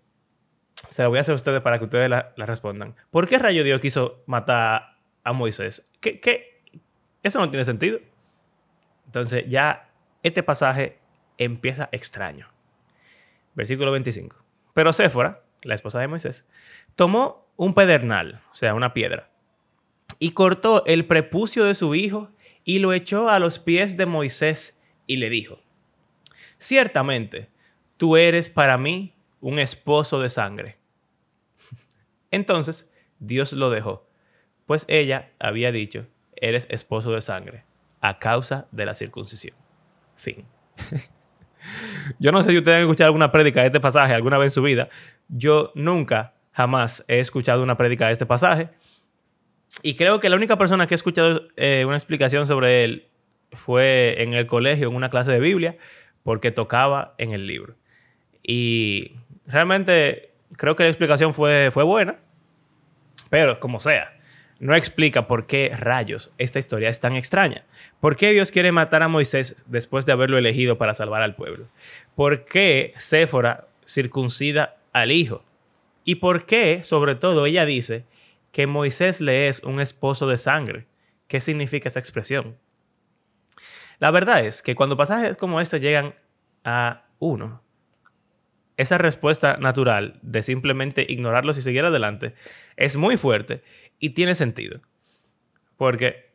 se 0.74 1.02
las 1.02 1.08
voy 1.08 1.18
a 1.18 1.20
hacer 1.20 1.32
a 1.32 1.36
ustedes 1.36 1.60
para 1.62 1.78
que 1.78 1.84
ustedes 1.84 2.10
las 2.10 2.26
la 2.36 2.46
respondan. 2.46 2.96
¿Por 3.10 3.28
qué 3.28 3.38
rayo 3.38 3.62
Dios 3.62 3.80
quiso 3.80 4.22
matar 4.26 4.96
a 5.22 5.32
Moisés? 5.32 5.90
¿Qué, 6.00 6.20
¿Qué? 6.20 6.62
Eso 7.22 7.38
no 7.38 7.48
tiene 7.50 7.64
sentido. 7.64 8.00
Entonces, 9.06 9.44
ya 9.48 9.90
este 10.22 10.42
pasaje 10.42 10.98
empieza 11.38 11.88
extraño. 11.92 12.48
Versículo 13.54 13.92
25. 13.92 14.36
Pero 14.74 14.92
Séfora, 14.92 15.42
la 15.62 15.74
esposa 15.74 16.00
de 16.00 16.08
Moisés, 16.08 16.48
tomó 16.94 17.48
un 17.56 17.74
pedernal, 17.74 18.40
o 18.52 18.54
sea, 18.54 18.74
una 18.74 18.94
piedra, 18.94 19.29
y 20.20 20.32
cortó 20.32 20.84
el 20.86 21.06
prepucio 21.06 21.64
de 21.64 21.74
su 21.74 21.96
hijo 21.96 22.30
y 22.62 22.78
lo 22.78 22.92
echó 22.92 23.28
a 23.28 23.40
los 23.40 23.58
pies 23.58 23.96
de 23.96 24.06
Moisés 24.06 24.78
y 25.08 25.16
le 25.16 25.30
dijo, 25.30 25.58
ciertamente, 26.58 27.48
tú 27.96 28.16
eres 28.16 28.50
para 28.50 28.78
mí 28.78 29.14
un 29.40 29.58
esposo 29.58 30.20
de 30.20 30.30
sangre. 30.30 30.76
Entonces 32.30 32.88
Dios 33.18 33.52
lo 33.52 33.70
dejó, 33.70 34.06
pues 34.66 34.84
ella 34.88 35.32
había 35.40 35.72
dicho, 35.72 36.06
eres 36.36 36.66
esposo 36.70 37.12
de 37.12 37.22
sangre, 37.22 37.64
a 38.00 38.18
causa 38.18 38.68
de 38.70 38.84
la 38.84 38.94
circuncisión. 38.94 39.56
Fin. 40.16 40.44
Yo 42.18 42.30
no 42.30 42.42
sé 42.42 42.50
si 42.50 42.58
ustedes 42.58 42.76
han 42.76 42.82
escuchado 42.82 43.08
alguna 43.08 43.32
prédica 43.32 43.60
de 43.60 43.66
este 43.66 43.80
pasaje 43.80 44.14
alguna 44.14 44.38
vez 44.38 44.52
en 44.52 44.54
su 44.54 44.62
vida. 44.62 44.88
Yo 45.28 45.72
nunca, 45.74 46.34
jamás 46.52 47.04
he 47.08 47.20
escuchado 47.20 47.62
una 47.62 47.76
prédica 47.76 48.06
de 48.06 48.12
este 48.12 48.26
pasaje. 48.26 48.70
Y 49.82 49.94
creo 49.94 50.20
que 50.20 50.28
la 50.28 50.36
única 50.36 50.56
persona 50.56 50.86
que 50.86 50.94
ha 50.94 50.96
escuchado 50.96 51.48
eh, 51.56 51.84
una 51.86 51.96
explicación 51.96 52.46
sobre 52.46 52.84
él 52.84 53.06
fue 53.52 54.22
en 54.22 54.34
el 54.34 54.46
colegio, 54.46 54.88
en 54.88 54.94
una 54.94 55.10
clase 55.10 55.32
de 55.32 55.40
Biblia, 55.40 55.76
porque 56.22 56.50
tocaba 56.50 57.14
en 57.18 57.32
el 57.32 57.46
libro. 57.46 57.74
Y 58.42 59.12
realmente 59.46 60.30
creo 60.56 60.76
que 60.76 60.82
la 60.84 60.88
explicación 60.88 61.34
fue, 61.34 61.70
fue 61.72 61.84
buena, 61.84 62.16
pero 63.30 63.60
como 63.60 63.80
sea, 63.80 64.12
no 64.58 64.74
explica 64.74 65.26
por 65.26 65.46
qué 65.46 65.72
rayos 65.74 66.32
esta 66.36 66.58
historia 66.58 66.88
es 66.88 67.00
tan 67.00 67.16
extraña. 67.16 67.64
¿Por 68.00 68.16
qué 68.16 68.32
Dios 68.32 68.50
quiere 68.50 68.72
matar 68.72 69.02
a 69.02 69.08
Moisés 69.08 69.64
después 69.68 70.04
de 70.04 70.12
haberlo 70.12 70.36
elegido 70.36 70.76
para 70.76 70.94
salvar 70.94 71.22
al 71.22 71.34
pueblo? 71.34 71.66
¿Por 72.14 72.44
qué 72.44 72.92
Séfora 72.98 73.68
circuncida 73.86 74.76
al 74.92 75.12
hijo? 75.12 75.42
¿Y 76.04 76.16
por 76.16 76.44
qué, 76.44 76.82
sobre 76.82 77.14
todo, 77.14 77.46
ella 77.46 77.64
dice 77.64 78.04
que 78.52 78.66
Moisés 78.66 79.20
le 79.20 79.48
es 79.48 79.62
un 79.62 79.80
esposo 79.80 80.26
de 80.26 80.36
sangre? 80.36 80.86
¿Qué 81.28 81.40
significa 81.40 81.88
esa 81.88 82.00
expresión? 82.00 82.58
La 83.98 84.10
verdad 84.10 84.44
es 84.44 84.62
que 84.62 84.74
cuando 84.74 84.96
pasajes 84.96 85.36
como 85.36 85.60
este 85.60 85.78
llegan 85.78 86.14
a 86.64 87.04
uno, 87.18 87.62
esa 88.76 88.96
respuesta 88.96 89.58
natural 89.58 90.18
de 90.22 90.42
simplemente 90.42 91.04
ignorarlos 91.06 91.58
y 91.58 91.62
seguir 91.62 91.84
adelante 91.84 92.34
es 92.76 92.96
muy 92.96 93.18
fuerte 93.18 93.62
y 93.98 94.10
tiene 94.10 94.34
sentido. 94.34 94.80
Porque 95.76 96.30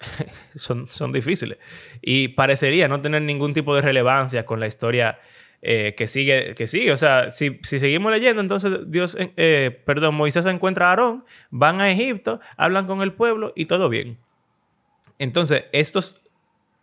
son, 0.56 0.88
son 0.88 1.12
difíciles. 1.12 1.58
Y 2.00 2.28
parecería 2.28 2.88
no 2.88 3.02
tener 3.02 3.22
ningún 3.22 3.52
tipo 3.52 3.74
de 3.76 3.82
relevancia 3.82 4.46
con 4.46 4.60
la 4.60 4.66
historia 4.66 5.18
eh, 5.66 5.94
que 5.96 6.06
sigue, 6.06 6.54
que 6.54 6.66
sigue. 6.66 6.92
O 6.92 6.96
sea, 6.98 7.30
si, 7.30 7.58
seguimos 7.62 8.12
leyendo, 8.12 8.42
entonces 8.42 8.70
Dios, 8.86 9.16
eh, 9.18 9.80
perdón, 9.86 10.14
Moisés 10.14 10.44
encuentra 10.44 10.88
a 10.88 10.90
Aarón, 10.90 11.24
van 11.50 11.80
a 11.80 11.90
Egipto, 11.90 12.38
hablan 12.58 12.86
con 12.86 13.00
el 13.00 13.14
pueblo 13.14 13.54
y 13.56 13.64
todo 13.64 13.88
bien. 13.88 14.18
Entonces, 15.18 15.64
estos 15.72 16.20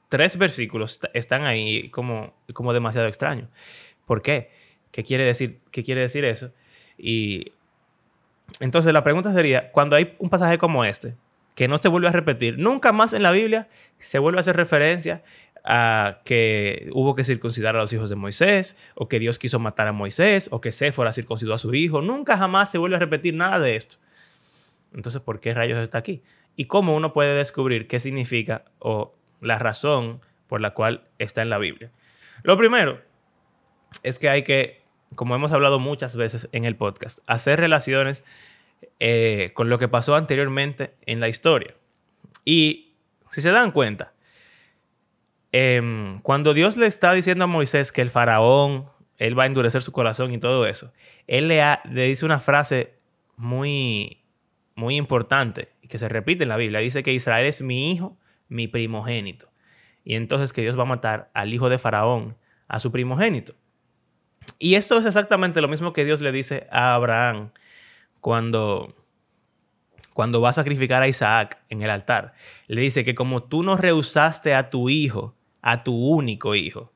tres 0.10 0.36
versículos 0.36 1.00
están 1.14 1.46
ahí 1.46 1.90
como, 1.90 2.34
como 2.54 2.74
demasiado 2.74 3.08
extraños. 3.08 3.50
¿Por 4.08 4.24
qué? 4.24 4.50
¿Qué 4.92 5.04
quiere 5.04 5.26
decir, 5.26 5.60
qué 5.70 5.84
quiere 5.84 6.02
decir 6.02 6.26
eso? 6.26 6.52
Y 6.98 7.52
entonces 8.62 8.92
la 8.94 9.04
pregunta 9.04 9.32
sería, 9.32 9.72
cuando 9.72 9.96
hay 9.96 10.16
un 10.18 10.32
pasaje 10.32 10.58
como 10.58 10.86
este, 10.86 11.14
que 11.54 11.68
no 11.68 11.78
se 11.78 11.88
vuelve 11.88 12.08
a 12.08 12.12
repetir, 12.12 12.58
nunca 12.58 12.92
más 12.92 13.14
en 13.14 13.22
la 13.22 13.32
Biblia 13.32 13.68
se 14.00 14.18
vuelve 14.18 14.40
a 14.40 14.42
hacer 14.42 14.56
referencia 14.56 15.22
que 16.24 16.90
hubo 16.94 17.16
que 17.16 17.24
circuncidar 17.24 17.76
a 17.76 17.80
los 17.80 17.94
hijos 17.94 18.10
de 18.10 18.16
Moisés, 18.16 18.78
o 18.96 19.08
que 19.08 19.20
Dios 19.20 19.40
quiso 19.40 19.60
matar 19.60 19.88
a 19.88 19.92
Moisés, 19.92 20.50
o 20.52 20.62
que 20.62 20.72
Séfora 20.72 21.12
circuncidó 21.12 21.54
a 21.54 21.58
su 21.58 21.74
hijo. 21.74 22.02
Nunca 22.02 22.38
jamás 22.38 22.72
se 22.72 22.78
vuelve 22.78 22.96
a 22.96 23.00
repetir 23.00 23.36
nada 23.36 23.60
de 23.60 23.76
esto. 23.76 23.98
Entonces, 24.94 25.22
¿por 25.22 25.40
qué 25.40 25.54
rayos 25.54 25.80
está 25.80 25.98
aquí? 25.98 26.24
¿Y 26.56 26.66
cómo 26.66 26.96
uno 26.96 27.14
puede 27.14 27.36
descubrir 27.36 27.88
qué 27.88 28.00
significa 28.00 28.66
o 28.80 29.14
la 29.42 29.58
razón 29.58 30.22
por 30.48 30.62
la 30.62 30.74
cual 30.74 31.04
está 31.18 31.42
en 31.42 31.50
la 31.50 31.58
Biblia. 31.58 31.92
Lo 32.44 32.58
primero 32.58 33.02
es 34.04 34.20
que 34.20 34.30
hay 34.30 34.44
que, 34.44 34.84
como 35.16 35.36
hemos 35.36 35.52
hablado 35.52 35.80
muchas 35.80 36.16
veces 36.16 36.48
en 36.52 36.66
el 36.66 36.76
podcast, 36.76 37.20
hacer 37.28 37.60
relaciones 37.60 38.24
eh, 39.00 39.52
con 39.54 39.70
lo 39.70 39.78
que 39.78 39.88
pasó 39.88 40.16
anteriormente 40.16 40.94
en 41.06 41.20
la 41.20 41.28
historia. 41.28 41.74
Y 42.46 42.96
si 43.30 43.42
se 43.42 43.52
dan 43.52 43.72
cuenta, 43.72 44.14
em, 45.52 46.20
cuando 46.22 46.54
Dios 46.54 46.78
le 46.78 46.88
está 46.88 47.14
diciendo 47.14 47.44
a 47.44 47.48
Moisés 47.48 47.92
que 47.92 48.02
el 48.02 48.10
faraón, 48.10 48.86
él 49.18 49.38
va 49.38 49.44
a 49.44 49.48
endurecer 49.48 49.82
su 49.82 49.92
corazón 49.92 50.34
y 50.34 50.40
todo 50.40 50.66
eso, 50.66 50.92
él 51.28 51.48
le, 51.48 51.62
le 51.90 52.04
dice 52.06 52.26
una 52.26 52.40
frase 52.40 52.96
muy, 53.38 54.24
muy 54.76 54.98
importante 54.98 55.70
que 55.88 55.98
se 55.98 56.10
repite 56.10 56.44
en 56.44 56.50
la 56.50 56.58
Biblia. 56.58 56.80
Dice 56.80 57.04
que 57.04 57.14
Israel 57.14 57.46
es 57.46 57.62
mi 57.62 57.92
hijo 57.92 58.18
mi 58.52 58.68
primogénito. 58.68 59.50
Y 60.04 60.16
entonces 60.16 60.52
que 60.54 60.62
Dios 60.62 60.78
va 60.78 60.84
a 60.84 60.86
matar 60.86 61.32
al 61.34 61.54
hijo 61.54 61.70
de 61.70 61.78
Faraón, 61.78 62.36
a 62.68 62.80
su 62.80 62.92
primogénito. 62.92 63.56
Y 64.60 64.76
esto 64.76 64.98
es 64.98 65.06
exactamente 65.06 65.62
lo 65.62 65.68
mismo 65.68 65.94
que 65.94 66.06
Dios 66.06 66.22
le 66.22 66.32
dice 66.32 66.68
a 66.70 66.94
Abraham 66.94 67.52
cuando, 68.20 68.94
cuando 70.14 70.42
va 70.42 70.50
a 70.50 70.54
sacrificar 70.54 71.02
a 71.02 71.08
Isaac 71.08 71.60
en 71.70 71.82
el 71.82 71.90
altar. 71.90 72.34
Le 72.68 72.82
dice 72.82 73.06
que 73.06 73.16
como 73.16 73.44
tú 73.44 73.64
no 73.64 73.78
rehusaste 73.78 74.54
a 74.54 74.70
tu 74.70 74.90
hijo, 74.90 75.34
a 75.62 75.84
tu 75.84 75.96
único 75.96 76.56
hijo, 76.56 76.92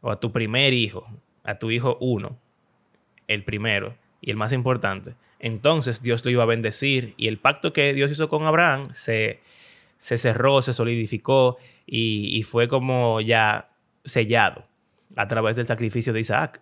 o 0.00 0.10
a 0.10 0.20
tu 0.20 0.32
primer 0.32 0.72
hijo, 0.72 1.06
a 1.44 1.58
tu 1.58 1.70
hijo 1.70 1.96
uno, 2.00 2.38
el 3.28 3.44
primero 3.44 3.96
y 4.20 4.30
el 4.30 4.36
más 4.36 4.52
importante, 4.52 5.14
entonces 5.42 6.02
Dios 6.02 6.24
lo 6.24 6.30
iba 6.30 6.44
a 6.44 6.46
bendecir 6.46 7.14
y 7.16 7.26
el 7.26 7.38
pacto 7.38 7.72
que 7.72 7.92
Dios 7.94 8.10
hizo 8.12 8.28
con 8.28 8.44
Abraham 8.44 8.84
se, 8.92 9.40
se 9.98 10.16
cerró, 10.16 10.62
se 10.62 10.72
solidificó 10.72 11.58
y, 11.84 12.42
fue 12.44 12.68
como 12.68 13.20
ya 13.20 13.68
sellado 14.04 14.64
a 15.16 15.26
través 15.26 15.56
del 15.56 15.66
sacrificio 15.66 16.12
de 16.12 16.20
Isaac. 16.20 16.60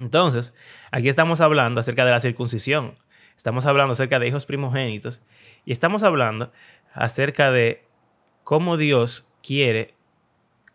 Entonces, 0.00 0.54
aquí 0.92 1.08
estamos 1.08 1.40
hablando 1.40 1.80
acerca 1.80 2.04
de 2.04 2.12
la 2.12 2.20
circuncisión, 2.20 2.94
estamos 3.36 3.66
hablando 3.66 3.92
acerca 3.92 4.20
de 4.20 4.28
hijos 4.28 4.46
primogénitos 4.46 5.20
y 5.64 5.72
estamos 5.72 6.04
hablando 6.04 6.52
acerca 6.92 7.50
de 7.50 7.84
cómo 8.44 8.76
Dios 8.76 9.28
quiere 9.42 9.94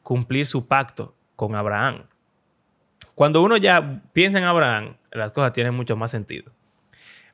cumplir 0.09 0.47
su 0.47 0.65
pacto 0.65 1.13
con 1.35 1.53
Abraham. 1.53 2.07
Cuando 3.13 3.43
uno 3.43 3.57
ya 3.57 4.01
piensa 4.11 4.39
en 4.39 4.45
Abraham, 4.45 4.95
las 5.11 5.33
cosas 5.33 5.53
tienen 5.53 5.75
mucho 5.75 5.95
más 5.95 6.09
sentido. 6.09 6.51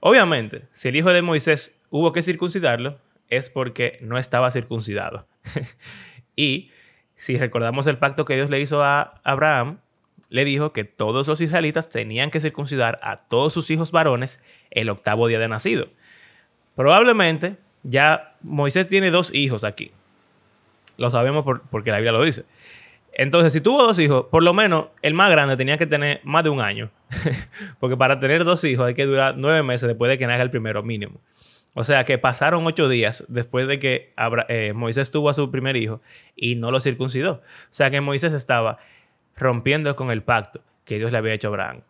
Obviamente, 0.01 0.67
si 0.72 0.89
el 0.89 0.98
hijo 0.98 1.13
de 1.13 1.22
Moisés 1.22 1.79
hubo 1.89 2.12
que 2.12 2.22
circuncidarlo, 2.22 3.00
es 3.29 3.50
porque 3.50 3.98
no 4.01 4.17
estaba 4.17 4.51
circuncidado. 4.51 5.25
y 6.36 6.70
si 7.15 7.38
recordamos 7.38 7.88
el 7.88 7.98
pacto 7.98 8.25
que 8.25 8.36
Dios 8.36 8.50
le 8.50 8.60
hizo 8.60 8.84
a 8.84 9.22
Abraham, 9.24 9.79
le 10.27 10.44
dijo 10.44 10.74
que 10.74 10.84
todos 10.84 11.29
los 11.29 11.39
israelitas 11.39 11.89
tenían 11.89 12.29
que 12.29 12.41
circuncidar 12.41 13.00
a 13.03 13.22
todos 13.29 13.53
sus 13.53 13.72
hijos 13.72 13.94
varones 13.94 14.44
el 14.70 14.89
octavo 14.89 15.29
día 15.29 15.39
de 15.39 15.48
nacido. 15.48 15.88
Probablemente 16.75 17.55
ya 17.84 18.36
Moisés 18.41 18.86
tiene 18.89 19.12
dos 19.12 19.34
hijos 19.34 19.63
aquí. 19.63 19.94
Lo 20.98 21.10
sabemos 21.10 21.46
porque 21.70 21.92
la 21.92 21.98
Biblia 21.98 22.12
lo 22.12 22.24
dice. 22.24 22.46
Entonces, 23.18 23.54
si 23.54 23.62
tuvo 23.62 23.82
dos 23.82 23.98
hijos, 23.98 24.25
por 24.30 24.44
lo 24.44 24.54
menos 24.54 24.88
el 25.02 25.14
más 25.14 25.32
grande 25.32 25.56
tenía 25.56 25.78
que 25.78 25.86
tener 25.86 26.20
más 26.24 26.44
de 26.44 26.50
un 26.50 26.60
año. 26.60 26.92
porque 27.80 27.96
para 27.96 28.20
tener 28.20 28.44
dos 28.44 28.64
hijos 28.66 28.86
hay 28.88 28.94
que 28.94 29.06
durar 29.06 29.36
nueve 29.38 29.64
meses 29.64 29.88
después 29.88 30.10
de 30.10 30.18
que 30.18 30.28
naga 30.28 30.44
el 30.44 30.52
primero 30.52 30.84
mínimo. 30.84 31.22
O 31.74 31.84
sea 31.84 32.04
que 32.04 32.18
pasaron 32.18 32.66
ocho 32.66 32.90
días 32.90 33.25
después 33.28 33.68
de 33.68 33.80
que 33.80 34.14
eh, 34.48 34.74
Moisés 34.74 35.12
tuvo 35.12 35.30
a 35.30 35.34
su 35.34 35.52
primer 35.52 35.75
hijo 35.75 36.02
y 36.36 36.56
no 36.56 36.72
lo 36.72 36.80
circuncidó. 36.80 37.32
O 37.34 37.42
sea 37.70 37.90
que 37.90 38.02
Moisés 38.02 38.34
estaba 38.34 38.80
rompiendo 39.36 39.96
con 39.96 40.12
el 40.12 40.22
pacto 40.24 40.62
que 40.86 40.98
Dios 40.98 41.12
le 41.12 41.18
había 41.18 41.34
hecho 41.34 41.48
a 41.48 41.52
Abraham. 41.52 41.82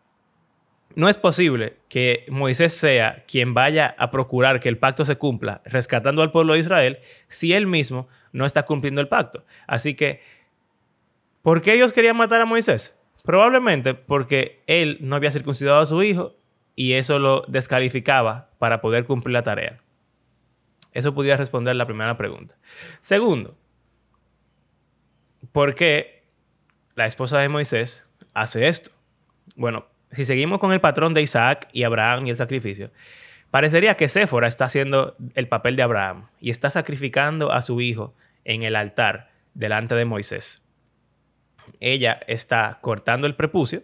No 0.95 1.09
es 1.09 1.17
posible 1.17 1.77
que 1.89 2.25
Moisés 2.29 2.73
sea 2.73 3.25
quien 3.27 3.53
vaya 3.53 3.95
a 3.97 4.11
procurar 4.11 4.59
que 4.59 4.69
el 4.69 4.77
pacto 4.77 5.05
se 5.05 5.17
cumpla, 5.17 5.61
rescatando 5.65 6.21
al 6.21 6.31
pueblo 6.31 6.53
de 6.53 6.59
Israel, 6.59 6.99
si 7.27 7.53
él 7.53 7.67
mismo 7.67 8.07
no 8.35 8.45
está 8.45 8.63
cumpliendo 8.63 8.99
el 8.99 9.07
pacto. 9.07 9.45
Así 9.65 9.95
que, 9.95 10.21
¿por 11.41 11.61
qué 11.61 11.73
ellos 11.73 11.93
querían 11.93 12.17
matar 12.17 12.41
a 12.41 12.45
Moisés? 12.45 12.99
Probablemente 13.23 13.93
porque 13.93 14.61
él 14.67 14.97
no 14.99 15.15
había 15.15 15.31
circuncidado 15.31 15.79
a 15.79 15.85
su 15.85 16.03
hijo 16.03 16.35
y 16.75 16.93
eso 16.93 17.17
lo 17.17 17.45
descalificaba 17.47 18.49
para 18.59 18.81
poder 18.81 19.05
cumplir 19.05 19.33
la 19.33 19.43
tarea. 19.43 19.79
Eso 20.91 21.13
podía 21.13 21.37
responder 21.37 21.75
la 21.77 21.85
primera 21.85 22.17
pregunta. 22.17 22.55
Segundo, 22.99 23.57
¿por 25.53 25.73
qué 25.73 26.23
la 26.95 27.05
esposa 27.05 27.39
de 27.39 27.49
Moisés 27.49 28.05
hace 28.33 28.67
esto? 28.67 28.91
Bueno, 29.55 29.85
si 30.11 30.25
seguimos 30.25 30.59
con 30.59 30.73
el 30.73 30.81
patrón 30.81 31.13
de 31.13 31.21
Isaac 31.21 31.69
y 31.71 31.83
Abraham 31.83 32.27
y 32.27 32.31
el 32.31 32.37
sacrificio, 32.37 32.91
parecería 33.49 33.95
que 33.95 34.09
Séfora 34.09 34.47
está 34.47 34.65
haciendo 34.65 35.15
el 35.35 35.47
papel 35.47 35.77
de 35.77 35.83
Abraham 35.83 36.27
y 36.41 36.49
está 36.49 36.69
sacrificando 36.69 37.53
a 37.53 37.61
su 37.61 37.79
hijo 37.79 38.13
en 38.45 38.63
el 38.63 38.75
altar 38.75 39.31
delante 39.53 39.95
de 39.95 40.05
Moisés. 40.05 40.65
Ella 41.79 42.19
está 42.27 42.79
cortando 42.81 43.27
el 43.27 43.35
prepucio, 43.35 43.83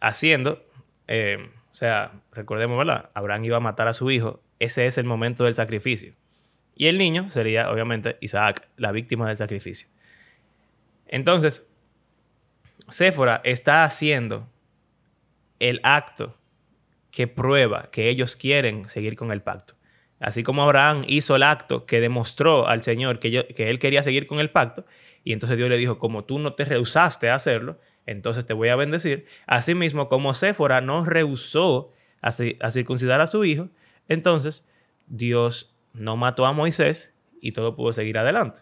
haciendo, 0.00 0.64
eh, 1.08 1.50
o 1.70 1.74
sea, 1.74 2.12
recordemos, 2.32 2.78
¿verdad? 2.78 3.10
Abraham 3.14 3.44
iba 3.44 3.56
a 3.56 3.60
matar 3.60 3.88
a 3.88 3.92
su 3.92 4.10
hijo, 4.10 4.42
ese 4.58 4.86
es 4.86 4.98
el 4.98 5.04
momento 5.04 5.44
del 5.44 5.54
sacrificio. 5.54 6.14
Y 6.74 6.86
el 6.86 6.98
niño 6.98 7.28
sería, 7.30 7.70
obviamente, 7.70 8.16
Isaac, 8.20 8.68
la 8.76 8.92
víctima 8.92 9.26
del 9.28 9.36
sacrificio. 9.36 9.88
Entonces, 11.06 11.68
Séfora 12.88 13.40
está 13.44 13.84
haciendo 13.84 14.48
el 15.58 15.80
acto 15.82 16.36
que 17.10 17.26
prueba 17.26 17.90
que 17.90 18.08
ellos 18.08 18.36
quieren 18.36 18.88
seguir 18.88 19.16
con 19.16 19.32
el 19.32 19.42
pacto. 19.42 19.74
Así 20.20 20.42
como 20.42 20.62
Abraham 20.62 21.04
hizo 21.08 21.34
el 21.34 21.42
acto 21.42 21.86
que 21.86 22.00
demostró 22.00 22.68
al 22.68 22.82
Señor 22.82 23.18
que, 23.18 23.46
que 23.46 23.70
él 23.70 23.78
quería 23.78 24.02
seguir 24.02 24.26
con 24.26 24.38
el 24.38 24.50
pacto, 24.50 24.84
y 25.24 25.32
entonces 25.32 25.56
Dios 25.56 25.68
le 25.68 25.76
dijo, 25.76 25.98
como 25.98 26.24
tú 26.24 26.38
no 26.38 26.54
te 26.54 26.64
rehusaste 26.64 27.30
a 27.30 27.34
hacerlo, 27.34 27.78
entonces 28.06 28.46
te 28.46 28.54
voy 28.54 28.68
a 28.68 28.76
bendecir. 28.76 29.26
Asimismo, 29.46 30.08
como 30.08 30.34
Séfora 30.34 30.80
no 30.80 31.04
rehusó 31.04 31.92
a 32.22 32.70
circuncidar 32.70 33.20
a 33.20 33.26
su 33.26 33.44
hijo, 33.44 33.68
entonces 34.08 34.68
Dios 35.06 35.74
no 35.92 36.16
mató 36.16 36.46
a 36.46 36.52
Moisés 36.52 37.14
y 37.40 37.52
todo 37.52 37.74
pudo 37.74 37.92
seguir 37.92 38.18
adelante. 38.18 38.60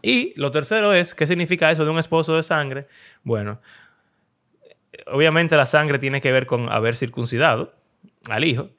Y 0.00 0.32
lo 0.40 0.50
tercero 0.50 0.94
es, 0.94 1.14
¿qué 1.14 1.26
significa 1.26 1.70
eso 1.70 1.84
de 1.84 1.90
un 1.90 1.98
esposo 1.98 2.34
de 2.34 2.42
sangre? 2.42 2.86
Bueno, 3.22 3.60
obviamente 5.06 5.56
la 5.56 5.66
sangre 5.66 5.98
tiene 5.98 6.20
que 6.20 6.32
ver 6.32 6.46
con 6.46 6.70
haber 6.70 6.96
circuncidado 6.96 7.74
al 8.28 8.44
hijo, 8.44 8.70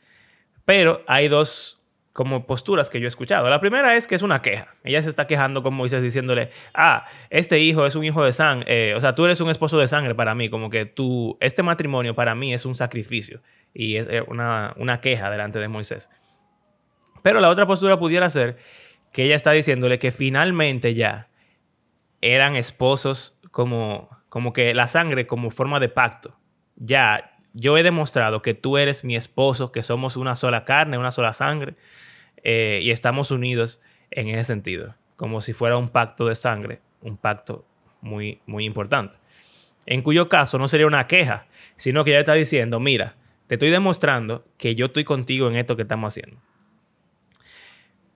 pero 0.66 1.04
hay 1.08 1.28
dos 1.28 1.80
como 2.14 2.46
posturas 2.46 2.92
que 2.92 3.00
yo 3.00 3.06
he 3.06 3.08
escuchado. 3.08 3.50
La 3.50 3.60
primera 3.60 3.96
es 3.96 4.06
que 4.06 4.14
es 4.14 4.22
una 4.22 4.42
queja. 4.42 4.76
Ella 4.84 5.02
se 5.02 5.10
está 5.10 5.26
quejando 5.26 5.64
con 5.64 5.74
Moisés 5.74 6.04
diciéndole, 6.04 6.52
ah, 6.74 7.08
este 7.32 7.60
hijo 7.60 7.88
es 7.88 7.96
un 7.96 8.04
hijo 8.04 8.24
de 8.24 8.34
sangre, 8.34 8.92
eh, 8.92 8.96
o 8.96 9.02
sea, 9.02 9.16
tú 9.16 9.26
eres 9.26 9.42
un 9.42 9.50
esposo 9.50 9.80
de 9.80 9.88
sangre 9.88 10.14
para 10.14 10.36
mí, 10.36 10.50
como 10.50 10.70
que 10.70 10.86
tú, 10.86 11.38
este 11.42 11.64
matrimonio 11.64 12.14
para 12.14 12.36
mí 12.36 12.54
es 12.54 12.66
un 12.66 12.76
sacrificio 12.76 13.42
y 13.74 13.96
es 13.98 14.08
eh, 14.10 14.24
una, 14.28 14.74
una 14.78 15.02
queja 15.02 15.32
delante 15.32 15.58
de 15.58 15.68
Moisés. 15.68 16.10
Pero 17.24 17.40
la 17.40 17.50
otra 17.50 17.66
postura 17.66 17.98
pudiera 17.98 18.30
ser 18.30 18.58
que 19.12 19.24
ella 19.24 19.36
está 19.36 19.52
diciéndole 19.52 19.98
que 19.98 20.12
finalmente 20.12 20.94
ya 20.94 21.30
eran 22.22 22.56
esposos 22.56 23.40
como 23.52 24.10
como 24.34 24.52
que 24.52 24.74
la 24.74 24.88
sangre 24.88 25.28
como 25.28 25.52
forma 25.52 25.80
de 25.80 25.90
pacto. 25.90 26.36
Ya, 26.76 27.33
yo 27.54 27.78
he 27.78 27.84
demostrado 27.84 28.42
que 28.42 28.54
tú 28.54 28.78
eres 28.78 29.04
mi 29.04 29.16
esposo, 29.16 29.72
que 29.72 29.84
somos 29.84 30.18
una 30.18 30.36
sola 30.36 30.66
carne, 30.66 30.98
una 30.98 31.12
sola 31.12 31.34
sangre, 31.34 31.76
eh, 32.44 32.80
y 32.84 32.92
estamos 32.92 33.32
unidos 33.32 33.82
en 34.12 34.28
ese 34.28 34.44
sentido, 34.44 34.96
como 35.16 35.42
si 35.42 35.54
fuera 35.54 35.78
un 35.78 35.90
pacto 35.90 36.28
de 36.28 36.36
sangre, 36.36 36.82
un 37.02 37.18
pacto 37.18 37.66
muy, 38.02 38.42
muy 38.46 38.66
importante. 38.66 39.18
En 39.86 40.02
cuyo 40.02 40.30
caso 40.30 40.58
no 40.58 40.68
sería 40.68 40.88
una 40.88 41.08
queja, 41.08 41.46
sino 41.76 42.04
que 42.04 42.12
ella 42.12 42.20
está 42.20 42.34
diciendo, 42.34 42.80
mira, 42.80 43.16
te 43.48 43.56
estoy 43.56 43.70
demostrando 43.70 44.46
que 44.58 44.76
yo 44.76 44.88
estoy 44.88 45.04
contigo 45.04 45.48
en 45.48 45.56
esto 45.56 45.76
que 45.76 45.82
estamos 45.84 46.14
haciendo. 46.14 46.40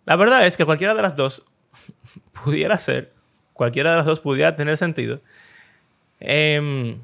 La 0.06 0.15
verdad 0.15 0.45
es 0.45 0.56
que 0.56 0.65
cualquiera 0.65 0.93
de 0.93 1.02
las 1.02 1.15
dos 1.15 1.45
pudiera 2.43 2.78
ser, 2.78 3.13
cualquiera 3.54 3.91
de 3.91 3.97
las 3.97 4.06
dos 4.06 4.19
pudiera 4.19 4.56
tener 4.56 4.78
sentido, 4.78 5.21
Em, 6.19 7.00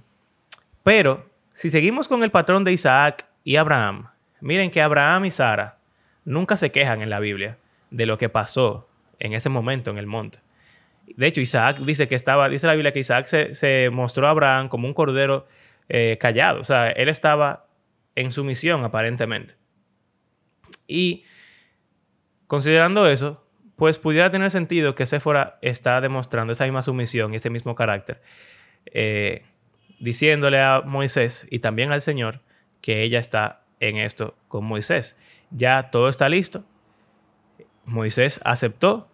pero 0.84 1.30
si 1.54 1.70
seguimos 1.70 2.08
con 2.08 2.24
el 2.24 2.32
patrón 2.32 2.64
de 2.64 2.72
Isaac 2.72 3.28
y 3.44 3.56
Abraham, 3.56 4.10
miren 4.42 4.72
que 4.72 4.82
Abraham 4.82 5.26
y 5.26 5.32
Sara 5.32 5.78
nunca 6.26 6.58
se 6.58 6.72
quejan 6.72 7.02
en 7.02 7.10
la 7.10 7.20
Biblia 7.20 7.58
de 7.92 8.06
lo 8.06 8.18
que 8.18 8.30
pasó 8.30 8.90
en 9.20 9.34
ese 9.34 9.50
momento 9.50 9.92
en 9.92 9.98
el 9.98 10.08
monte. 10.08 10.40
De 11.08 11.28
hecho, 11.28 11.42
Isaac 11.42 11.80
dice 11.80 12.08
que 12.08 12.16
estaba, 12.16 12.50
dice 12.50 12.66
la 12.66 12.74
Biblia 12.74 12.92
que 12.92 13.00
Isaac 13.00 13.28
se, 13.28 13.90
mostró 13.92 14.28
a 14.28 14.32
Abraham 14.32 14.70
como 14.70 14.88
un 14.88 14.94
cordero 14.94 15.48
eh, 15.90 16.18
callado. 16.20 16.60
O 16.60 16.64
sea, 16.64 16.90
él 16.90 17.10
estaba 17.10 17.68
en 18.16 18.32
su 18.32 18.44
misión 18.44 18.84
aparentemente. 18.84 19.56
Y 20.88 21.24
considerando 22.48 23.08
eso, 23.08 23.46
pues 23.76 24.00
pudiera 24.00 24.30
tener 24.30 24.50
sentido 24.50 24.96
que 24.96 25.06
Séfora 25.06 25.60
está 25.62 26.02
demostrando 26.02 26.54
esa 26.54 26.64
misma 26.64 26.82
sumisión 26.82 27.34
y 27.34 27.38
ese 27.38 27.50
mismo 27.50 27.76
carácter 27.76 28.22
eh, 28.86 29.44
diciéndole 30.04 30.60
a 30.60 30.82
Moisés 30.82 31.48
y 31.50 31.60
también 31.60 31.94
al 31.94 32.02
Señor 32.02 32.42
que 32.82 33.04
ella 33.04 33.20
está 33.20 33.62
en 33.80 33.96
esto 33.96 34.36
con 34.50 34.66
Moisés. 34.66 35.18
Ya 35.50 35.92
todo 35.92 36.10
está 36.10 36.28
listo. 36.28 36.66
Moisés 37.86 38.42
aceptó, 38.44 39.08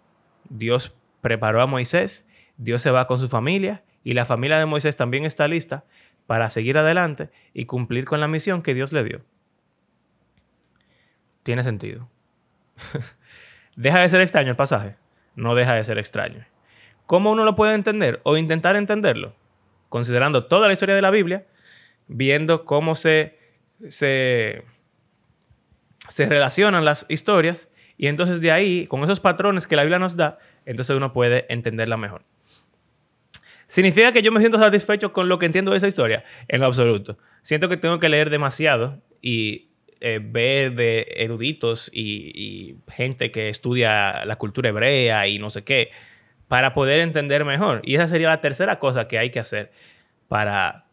Dios 0.50 0.96
preparó 1.22 1.62
a 1.62 1.68
Moisés, 1.68 2.28
Dios 2.58 2.82
se 2.82 2.90
va 2.90 3.06
con 3.06 3.20
su 3.20 3.30
familia 3.30 3.84
y 4.04 4.16
la 4.16 4.26
familia 4.26 4.58
de 4.58 4.66
Moisés 4.66 4.98
también 4.98 5.26
está 5.26 5.48
lista 5.48 5.84
para 6.26 6.50
seguir 6.50 6.76
adelante 6.76 7.30
y 7.54 7.66
cumplir 7.66 8.06
con 8.06 8.20
la 8.20 8.28
misión 8.28 8.64
que 8.64 8.74
Dios 8.74 8.92
le 8.92 9.04
dio. 9.04 9.22
Tiene 11.44 11.64
sentido. 11.64 12.10
¿Deja 13.76 14.00
de 14.00 14.10
ser 14.10 14.22
extraño 14.22 14.50
el 14.50 14.56
pasaje? 14.56 14.96
No 15.36 15.54
deja 15.54 15.76
de 15.76 15.84
ser 15.84 16.00
extraño. 16.00 16.48
¿Cómo 17.06 17.32
uno 17.32 17.46
lo 17.46 17.56
puede 17.56 17.76
entender 17.76 18.22
o 18.24 18.38
intentar 18.38 18.76
entenderlo? 18.76 19.36
Considerando 19.90 20.46
toda 20.46 20.68
la 20.68 20.74
historia 20.74 20.96
de 20.96 21.02
la 21.02 21.12
Biblia, 21.12 21.46
viendo 22.08 22.66
cómo 22.66 22.96
se, 22.96 23.38
se, 23.88 24.64
se 26.08 26.26
relacionan 26.28 26.86
las 26.86 27.06
historias 27.10 27.70
y 27.98 28.08
entonces 28.08 28.40
de 28.40 28.52
ahí, 28.52 28.88
con 28.88 29.04
esos 29.04 29.20
patrones 29.20 29.68
que 29.68 29.76
la 29.76 29.84
Biblia 29.84 30.00
nos 30.00 30.16
da, 30.16 30.40
entonces 30.66 30.96
uno 30.96 31.12
puede 31.12 31.46
entenderla 31.50 31.98
mejor. 31.98 32.24
¿Significa 33.68 34.14
que 34.14 34.22
yo 34.22 34.32
me 34.32 34.40
siento 34.40 34.58
satisfecho 34.58 35.12
con 35.12 35.28
lo 35.28 35.38
que 35.38 35.46
entiendo 35.46 35.72
de 35.72 35.78
esa 35.78 35.88
historia? 35.88 36.24
En 36.48 36.62
lo 36.62 36.66
absoluto. 36.66 37.18
Siento 37.42 37.68
que 37.68 37.78
tengo 37.78 38.00
que 38.00 38.08
leer 38.10 38.30
demasiado 38.30 39.02
y 39.22 39.70
eh, 40.00 40.22
ver 40.24 40.76
de 40.76 41.08
eruditos 41.18 41.92
y, 41.94 42.32
y, 42.34 42.78
gente 42.90 43.32
que 43.32 43.50
estudia 43.50 44.24
la 44.24 44.38
cultura 44.38 44.70
hebrea 44.70 45.28
y 45.28 45.38
no 45.38 45.50
sé 45.50 45.66
qué, 45.66 45.92
para 46.50 46.74
poder 46.74 47.00
entender 47.00 47.46
mejor. 47.46 47.80
Y 47.86 47.96
esa 47.96 48.08
sería 48.08 48.28
la 48.28 48.42
tercera 48.42 48.80
cosa 48.80 49.08
que 49.08 49.18
hay 49.18 49.30
que 49.30 49.40
hacer 49.40 49.72
para 50.28 50.84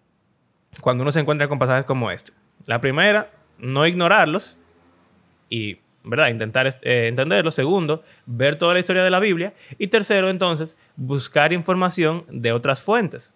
cuando 0.81 1.03
uno 1.03 1.11
se 1.11 1.19
encuentra 1.19 1.49
con 1.49 1.59
pasajes 1.59 1.85
como 1.85 2.12
este. 2.12 2.33
La 2.66 2.81
primera, 2.81 3.31
no 3.59 3.87
ignorarlos 3.87 4.57
y 5.51 5.79
¿verdad? 6.05 6.29
intentar 6.29 6.66
eh, 6.83 7.09
entenderlos. 7.09 7.55
Segundo, 7.55 8.05
ver 8.27 8.57
toda 8.57 8.75
la 8.75 8.81
historia 8.81 9.03
de 9.03 9.11
la 9.11 9.19
Biblia. 9.19 9.55
Y 9.79 9.88
tercero, 9.88 10.31
entonces, 10.31 10.79
buscar 10.95 11.53
información 11.53 12.25
de 12.29 12.53
otras 12.53 12.81
fuentes. 12.81 13.35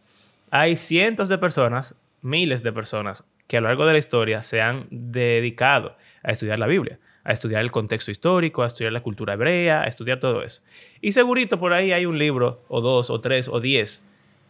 Hay 0.51 0.77
cientos 0.77 1.29
de 1.29 1.39
personas, 1.39 1.97
miles 2.23 2.63
de 2.63 2.73
personas 2.73 3.25
que 3.47 3.57
a 3.57 3.61
lo 3.61 3.69
largo 3.69 3.87
de 3.87 3.95
la 3.95 3.99
historia 3.99 4.43
se 4.43 4.61
han 4.61 4.87
dedicado 4.91 5.97
a 6.23 6.33
estudiar 6.33 6.59
la 6.59 6.67
Biblia, 6.67 6.99
a 7.25 7.33
estudiar 7.33 7.63
el 7.63 7.71
contexto 7.71 8.11
histórico, 8.11 8.63
a 8.63 8.67
estudiar 8.67 8.93
la 8.93 9.03
cultura 9.03 9.35
hebrea, 9.35 9.83
a 9.83 9.87
estudiar 9.87 10.21
todo 10.21 10.43
eso. 10.43 10.63
Y 11.01 11.13
segurito 11.13 11.59
por 11.59 11.73
ahí 11.73 11.93
hay 11.93 12.07
un 12.07 12.19
libro, 12.19 12.63
o 12.69 12.81
dos, 12.81 13.11
o 13.11 13.21
tres, 13.21 13.49
o 13.49 13.61
diez, 13.61 14.03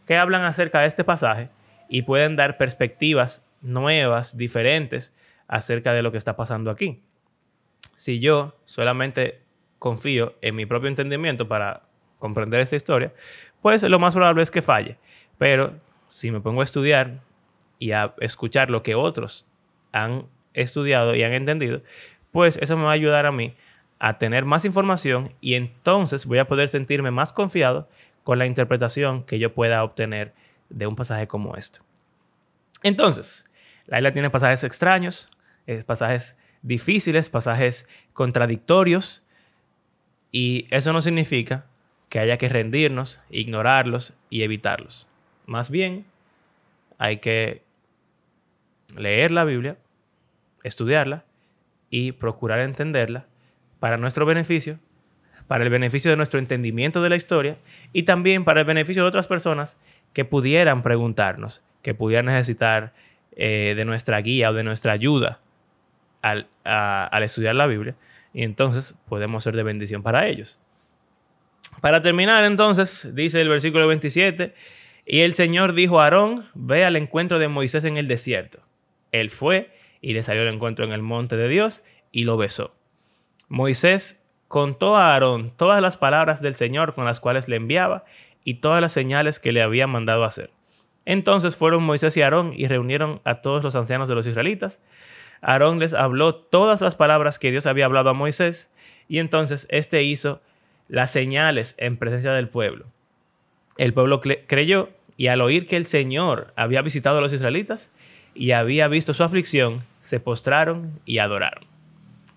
que 0.07 0.17
hablan 0.17 0.43
acerca 0.45 0.81
de 0.81 0.87
este 0.87 1.05
pasaje 1.05 1.49
y 1.89 2.03
pueden 2.03 2.37
dar 2.37 2.57
perspectivas 2.57 3.47
nuevas, 3.61 4.37
diferentes, 4.37 5.15
acerca 5.49 5.93
de 5.93 6.03
lo 6.03 6.13
que 6.13 6.19
está 6.19 6.37
pasando 6.37 6.71
aquí. 6.71 7.03
Si 7.97 8.21
yo 8.21 8.57
solamente 8.67 9.41
confío 9.79 10.35
en 10.41 10.55
mi 10.55 10.67
propio 10.67 10.89
entendimiento 10.89 11.49
para 11.49 11.83
comprender 12.19 12.61
esta 12.61 12.77
historia, 12.77 13.13
pues 13.61 13.83
lo 13.83 13.99
más 13.99 14.15
probable 14.15 14.43
es 14.43 14.51
que 14.51 14.63
falle. 14.63 14.97
Pero 15.39 15.75
si 16.09 16.31
me 16.31 16.41
pongo 16.41 16.61
a 16.61 16.65
estudiar 16.65 17.21
y 17.79 17.93
a 17.93 18.15
escuchar 18.21 18.71
lo 18.71 18.83
que 18.83 18.95
otros 18.95 19.47
han 19.93 20.27
estudiado 20.55 21.15
y 21.15 21.23
han 21.23 21.33
entendido, 21.33 21.83
pues 22.33 22.59
eso 22.59 22.77
me 22.77 22.85
va 22.85 22.90
a 22.90 22.95
ayudar 22.95 23.27
a 23.27 23.33
mí 23.33 23.55
a 23.99 24.19
tener 24.19 24.45
más 24.45 24.64
información 24.64 25.35
y 25.40 25.55
entonces 25.55 26.25
voy 26.25 26.38
a 26.38 26.49
poder 26.49 26.69
sentirme 26.69 27.11
más 27.11 27.33
confiado 27.33 27.88
con 28.25 28.38
la 28.38 28.47
interpretación 28.47 29.25
que 29.25 29.38
yo 29.38 29.53
pueda 29.53 29.85
obtener 29.85 30.33
de 30.69 30.87
un 30.87 30.97
pasaje 30.97 31.27
como 31.27 31.57
este. 31.57 31.81
Entonces, 32.83 33.47
la 33.87 33.99
isla 33.99 34.12
tiene 34.12 34.31
pasajes 34.31 34.64
extraños, 34.64 35.29
eh, 35.66 35.85
pasajes 35.85 36.38
difíciles, 36.62 37.29
pasajes 37.29 37.88
contradictorios, 38.12 39.23
y 40.33 40.66
eso 40.71 40.93
no 40.93 41.03
significa 41.03 41.66
que 42.09 42.21
haya 42.21 42.38
que 42.38 42.49
rendirnos, 42.49 43.21
ignorarlos 43.31 44.16
y 44.31 44.43
evitarlos. 44.43 45.07
Más 45.47 45.71
bien, 45.71 46.07
hay 46.99 47.19
que 47.19 47.62
leer 48.97 49.31
la 49.31 49.45
Biblia, 49.45 49.77
estudiarla 50.62 51.25
y 51.90 52.12
procurar 52.12 52.61
entenderla 52.61 53.26
para 53.81 53.96
nuestro 53.96 54.24
beneficio, 54.24 54.79
para 55.48 55.64
el 55.64 55.70
beneficio 55.70 56.11
de 56.11 56.16
nuestro 56.16 56.38
entendimiento 56.38 57.03
de 57.03 57.09
la 57.09 57.16
historia 57.16 57.59
y 57.92 58.05
también 58.05 58.44
para 58.44 58.61
el 58.61 58.66
beneficio 58.66 59.03
de 59.03 59.09
otras 59.09 59.26
personas 59.26 59.76
que 60.12 60.24
pudieran 60.24 60.83
preguntarnos, 60.83 61.62
que 61.83 61.94
pudieran 61.94 62.26
necesitar 62.26 62.92
eh, 63.37 63.74
de 63.76 63.85
nuestra 63.85 64.20
guía 64.20 64.50
o 64.50 64.55
de 64.55 64.64
nuestra 64.64 64.92
ayuda 64.92 65.40
al, 66.22 66.46
al 66.64 67.22
estudiar 67.22 67.55
la 67.55 67.66
Biblia 67.66 67.96
y 68.33 68.44
entonces 68.44 68.94
podemos 69.09 69.42
ser 69.42 69.57
de 69.57 69.62
bendición 69.62 70.03
para 70.03 70.29
ellos. 70.29 70.59
Para 71.81 72.03
terminar 72.03 72.44
entonces, 72.44 73.14
dice 73.14 73.40
el 73.40 73.48
versículo 73.48 73.87
27, 73.87 74.55
y 75.07 75.20
el 75.20 75.35
Señor 75.35 75.72
dijo 75.74 76.00
a 76.00 76.05
Aarón, 76.05 76.46
ve 76.55 76.85
al 76.85 76.96
encuentro 76.96 77.38
de 77.38 77.48
Moisés 77.48 77.85
en 77.85 77.96
el 77.96 78.07
desierto. 78.07 78.61
Él 79.12 79.31
fue 79.31 79.70
y 80.01 80.13
le 80.13 80.23
salió 80.23 80.43
al 80.43 80.49
encuentro 80.49 80.85
en 80.85 80.93
el 80.93 81.03
monte 81.03 81.37
de 81.37 81.49
Dios 81.49 81.83
y 82.13 82.25
lo 82.25 82.37
besó. 82.37 82.75
Moisés 83.49 84.25
contó 84.49 84.97
a 84.97 85.13
Aarón 85.13 85.53
todas 85.57 85.81
las 85.83 85.97
palabras 85.97 86.43
del 86.43 86.55
Señor 86.55 86.95
con 86.95 87.05
las 87.05 87.21
cuales 87.21 87.49
le 87.49 87.57
enviaba 87.57 88.05
y 88.45 88.55
todas 88.55 88.81
las 88.81 88.93
señales 88.93 89.39
que 89.39 89.53
le 89.53 89.63
había 89.63 89.87
mandado 89.87 90.25
hacer. 90.25 90.51
Entonces 91.05 91.57
fueron 91.57 91.83
Moisés 91.83 92.17
y 92.17 92.23
Aarón 92.23 92.53
y 92.57 92.67
reunieron 92.67 93.21
a 93.25 93.37
todos 93.37 93.63
los 93.63 93.75
ancianos 93.75 94.09
de 94.09 94.15
los 94.15 94.27
israelitas. 94.27 94.81
Aarón 95.41 95.79
les 95.79 95.95
habló 95.95 96.35
todas 96.35 96.81
las 96.81 96.95
palabras 96.95 97.39
que 97.39 97.51
Dios 97.51 97.67
había 97.67 97.87
hablado 97.87 98.11
a 98.11 98.15
Moisés 98.15 98.73
y 99.09 99.19
entonces 99.19 99.67
éste 99.71 100.03
hizo 100.03 100.41
las 100.89 101.11
señales 101.11 101.75
en 101.79 101.97
presencia 101.97 102.33
del 102.33 102.49
pueblo. 102.49 102.87
El 103.77 103.95
pueblo 103.95 104.21
creyó 104.21 104.91
y 105.17 105.29
al 105.29 105.41
oír 105.41 105.67
que 105.67 105.77
el 105.77 105.85
Señor 105.85 106.53
había 106.57 106.83
visitado 106.83 107.19
a 107.19 107.21
los 107.21 107.33
israelitas 107.33 107.93
y 108.35 108.53
había 108.53 108.89
visto 108.89 109.15
su 109.15 109.23
aflicción, 109.23 109.85
se 110.11 110.18
postraron 110.18 111.01
y 111.05 111.18
adoraron. 111.18 111.62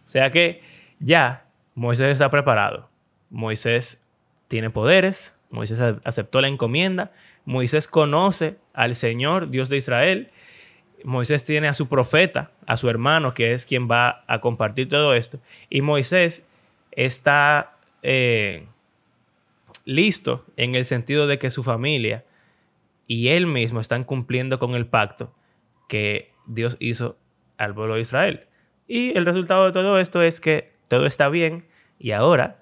O 0.05 0.09
sea 0.09 0.31
que 0.31 0.61
ya 0.99 1.47
Moisés 1.73 2.13
está 2.13 2.29
preparado. 2.29 2.87
Moisés 3.31 4.05
tiene 4.47 4.69
poderes, 4.69 5.35
Moisés 5.49 5.81
aceptó 6.05 6.39
la 6.39 6.49
encomienda, 6.49 7.11
Moisés 7.45 7.87
conoce 7.87 8.57
al 8.75 8.93
Señor, 8.93 9.49
Dios 9.49 9.69
de 9.69 9.77
Israel. 9.77 10.29
Moisés 11.03 11.43
tiene 11.43 11.67
a 11.67 11.73
su 11.73 11.89
profeta, 11.89 12.51
a 12.67 12.77
su 12.77 12.91
hermano, 12.91 13.33
que 13.33 13.53
es 13.53 13.65
quien 13.65 13.89
va 13.89 14.23
a 14.27 14.39
compartir 14.39 14.87
todo 14.87 15.15
esto. 15.15 15.39
Y 15.71 15.81
Moisés 15.81 16.45
está 16.91 17.75
eh, 18.03 18.67
listo 19.83 20.45
en 20.57 20.75
el 20.75 20.85
sentido 20.85 21.25
de 21.25 21.39
que 21.39 21.49
su 21.49 21.63
familia 21.63 22.23
y 23.07 23.29
él 23.29 23.47
mismo 23.47 23.79
están 23.79 24.03
cumpliendo 24.03 24.59
con 24.59 24.75
el 24.75 24.85
pacto 24.85 25.33
que 25.89 26.31
Dios 26.45 26.77
hizo 26.79 27.17
al 27.63 27.73
pueblo 27.73 27.95
de 27.95 28.01
Israel. 28.01 28.45
Y 28.87 29.17
el 29.17 29.25
resultado 29.25 29.65
de 29.65 29.71
todo 29.71 29.99
esto 29.99 30.21
es 30.21 30.39
que 30.39 30.71
todo 30.87 31.05
está 31.05 31.29
bien 31.29 31.65
y 31.99 32.11
ahora 32.11 32.57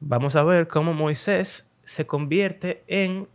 vamos 0.00 0.36
a 0.36 0.42
ver 0.42 0.68
cómo 0.68 0.94
Moisés 0.94 1.72
se 1.84 2.06
convierte 2.06 2.82
en 2.88 3.28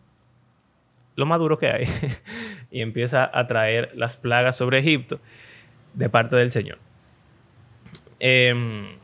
lo 1.15 1.25
más 1.25 1.39
duro 1.39 1.57
que 1.57 1.67
hay 1.67 1.87
y 2.71 2.81
empieza 2.81 3.29
a 3.31 3.47
traer 3.47 3.91
las 3.95 4.17
plagas 4.17 4.57
sobre 4.57 4.79
Egipto 4.79 5.19
de 5.93 6.09
parte 6.09 6.35
del 6.35 6.51
Señor. 6.51 6.79
Em, 8.19 8.97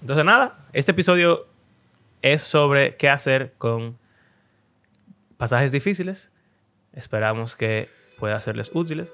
entonces 0.00 0.24
nada, 0.24 0.58
este 0.72 0.92
episodio 0.92 1.46
es 2.22 2.42
sobre 2.42 2.96
qué 2.96 3.08
hacer 3.08 3.54
con 3.58 3.98
pasajes 5.36 5.72
difíciles. 5.72 6.30
Esperamos 6.92 7.56
que 7.56 7.88
pueda 8.18 8.40
serles 8.40 8.70
útiles 8.74 9.12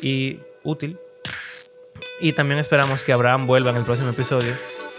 y 0.00 0.40
útil. 0.64 0.98
Y 2.20 2.32
también 2.32 2.58
esperamos 2.58 3.02
que 3.02 3.12
Abraham 3.12 3.46
vuelva 3.46 3.70
en 3.70 3.76
el 3.76 3.84
próximo 3.84 4.10
episodio 4.10 4.52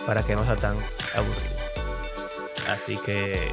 para 0.06 0.24
que 0.24 0.36
no 0.36 0.46
sea 0.46 0.56
tan 0.56 0.78
aburrido. 1.16 1.60
Así 2.70 2.98
que 2.98 3.52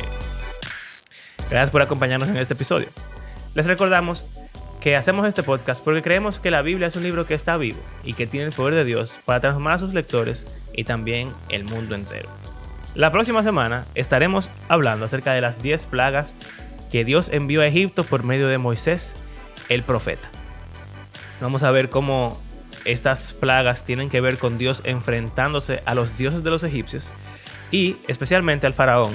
gracias 1.51 1.71
por 1.71 1.83
acompañarnos 1.83 2.29
en 2.29 2.37
este 2.37 2.55
episodio. 2.55 2.89
Les 3.55 3.67
recordamos 3.67 4.25
que 4.81 4.95
hacemos 4.95 5.27
este 5.27 5.43
podcast 5.43 5.83
porque 5.83 6.03
creemos 6.03 6.39
que 6.39 6.51
la 6.51 6.63
Biblia 6.63 6.87
es 6.87 6.97
un 6.97 7.03
libro 7.03 7.27
que 7.27 7.35
está 7.35 7.57
vivo 7.57 7.81
y 8.05 8.15
que 8.15 8.27
tiene 8.27 8.47
el 8.47 8.53
poder 8.53 8.75
de 8.75 8.85
Dios 8.85 9.21
para 9.25 9.41
transformar 9.41 9.75
a 9.75 9.79
sus 9.79 9.93
lectores 9.93 10.45
y 10.73 10.85
también 10.85 11.33
el 11.49 11.65
mundo 11.65 11.95
entero. 11.95 12.29
La 12.95 13.11
próxima 13.11 13.43
semana 13.43 13.85
estaremos 13.95 14.51
hablando 14.69 15.07
acerca 15.07 15.33
de 15.33 15.41
las 15.41 15.61
10 15.61 15.87
plagas 15.87 16.35
que 16.93 17.05
Dios 17.05 17.31
envió 17.31 17.63
a 17.63 17.67
Egipto 17.67 18.05
por 18.05 18.23
medio 18.23 18.47
de 18.47 18.59
Moisés, 18.59 19.17
el 19.69 19.83
profeta. 19.83 20.31
Vamos 21.41 21.65
a 21.65 21.71
ver 21.73 21.91
cómo 21.91 22.41
estas 22.87 23.33
plagas 23.33 23.85
tienen 23.85 24.09
que 24.11 24.21
ver 24.21 24.39
con 24.39 24.59
Dios 24.59 24.83
enfrentándose 24.85 25.83
a 25.85 25.95
los 25.95 26.17
dioses 26.17 26.43
de 26.43 26.51
los 26.51 26.63
egipcios 26.65 27.13
y 27.71 27.97
especialmente 28.09 28.67
al 28.67 28.75
faraón, 28.75 29.15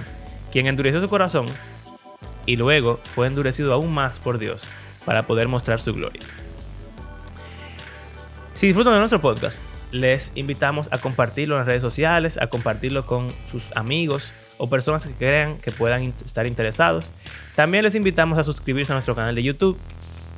quien 0.51 0.67
endureció 0.67 1.01
su 1.01 1.07
corazón 1.07 1.45
y 2.45 2.55
luego 2.55 2.99
fue 3.15 3.27
endurecido 3.27 3.73
aún 3.73 3.93
más 3.93 4.19
por 4.19 4.37
Dios 4.37 4.67
para 5.05 5.25
poder 5.25 5.47
mostrar 5.47 5.79
su 5.79 5.93
gloria. 5.93 6.21
Si 8.53 8.67
disfrutan 8.67 8.93
de 8.93 8.99
nuestro 8.99 9.21
podcast, 9.21 9.63
les 9.91 10.31
invitamos 10.35 10.87
a 10.91 10.97
compartirlo 10.97 11.55
en 11.55 11.59
las 11.59 11.67
redes 11.67 11.81
sociales, 11.81 12.37
a 12.41 12.47
compartirlo 12.47 13.05
con 13.05 13.29
sus 13.49 13.63
amigos 13.75 14.33
o 14.57 14.69
personas 14.69 15.05
que 15.05 15.13
crean 15.13 15.57
que 15.57 15.71
puedan 15.71 16.03
estar 16.03 16.47
interesados. 16.47 17.11
También 17.55 17.83
les 17.83 17.95
invitamos 17.95 18.37
a 18.37 18.43
suscribirse 18.43 18.91
a 18.91 18.95
nuestro 18.95 19.15
canal 19.15 19.35
de 19.35 19.43
YouTube. 19.43 19.77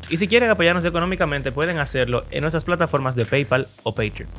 Y 0.10 0.18
si 0.18 0.28
quieren 0.28 0.50
apoyarnos 0.50 0.86
económicamente, 0.86 1.52
pueden 1.52 1.80
hacerlo 1.80 2.26
en 2.32 2.42
nuestras 2.42 2.66
plataformas 2.66 3.16
de 3.16 3.26
PayPal 3.26 3.68
o 3.84 3.96
Patreon. 3.96 4.30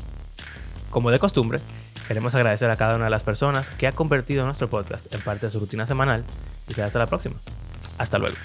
Como 0.90 1.10
de 1.10 1.18
costumbre, 1.18 1.58
queremos 2.06 2.34
agradecer 2.34 2.70
a 2.70 2.76
cada 2.76 2.96
una 2.96 3.04
de 3.06 3.10
las 3.10 3.24
personas 3.24 3.68
que 3.70 3.86
ha 3.86 3.92
convertido 3.92 4.44
nuestro 4.44 4.70
podcast 4.70 5.12
en 5.12 5.20
parte 5.20 5.46
de 5.46 5.52
su 5.52 5.60
rutina 5.60 5.86
semanal 5.86 6.24
y 6.68 6.74
será 6.74 6.86
hasta 6.86 6.98
la 6.98 7.06
próxima. 7.06 7.36
Hasta 7.98 8.18
luego. 8.18 8.36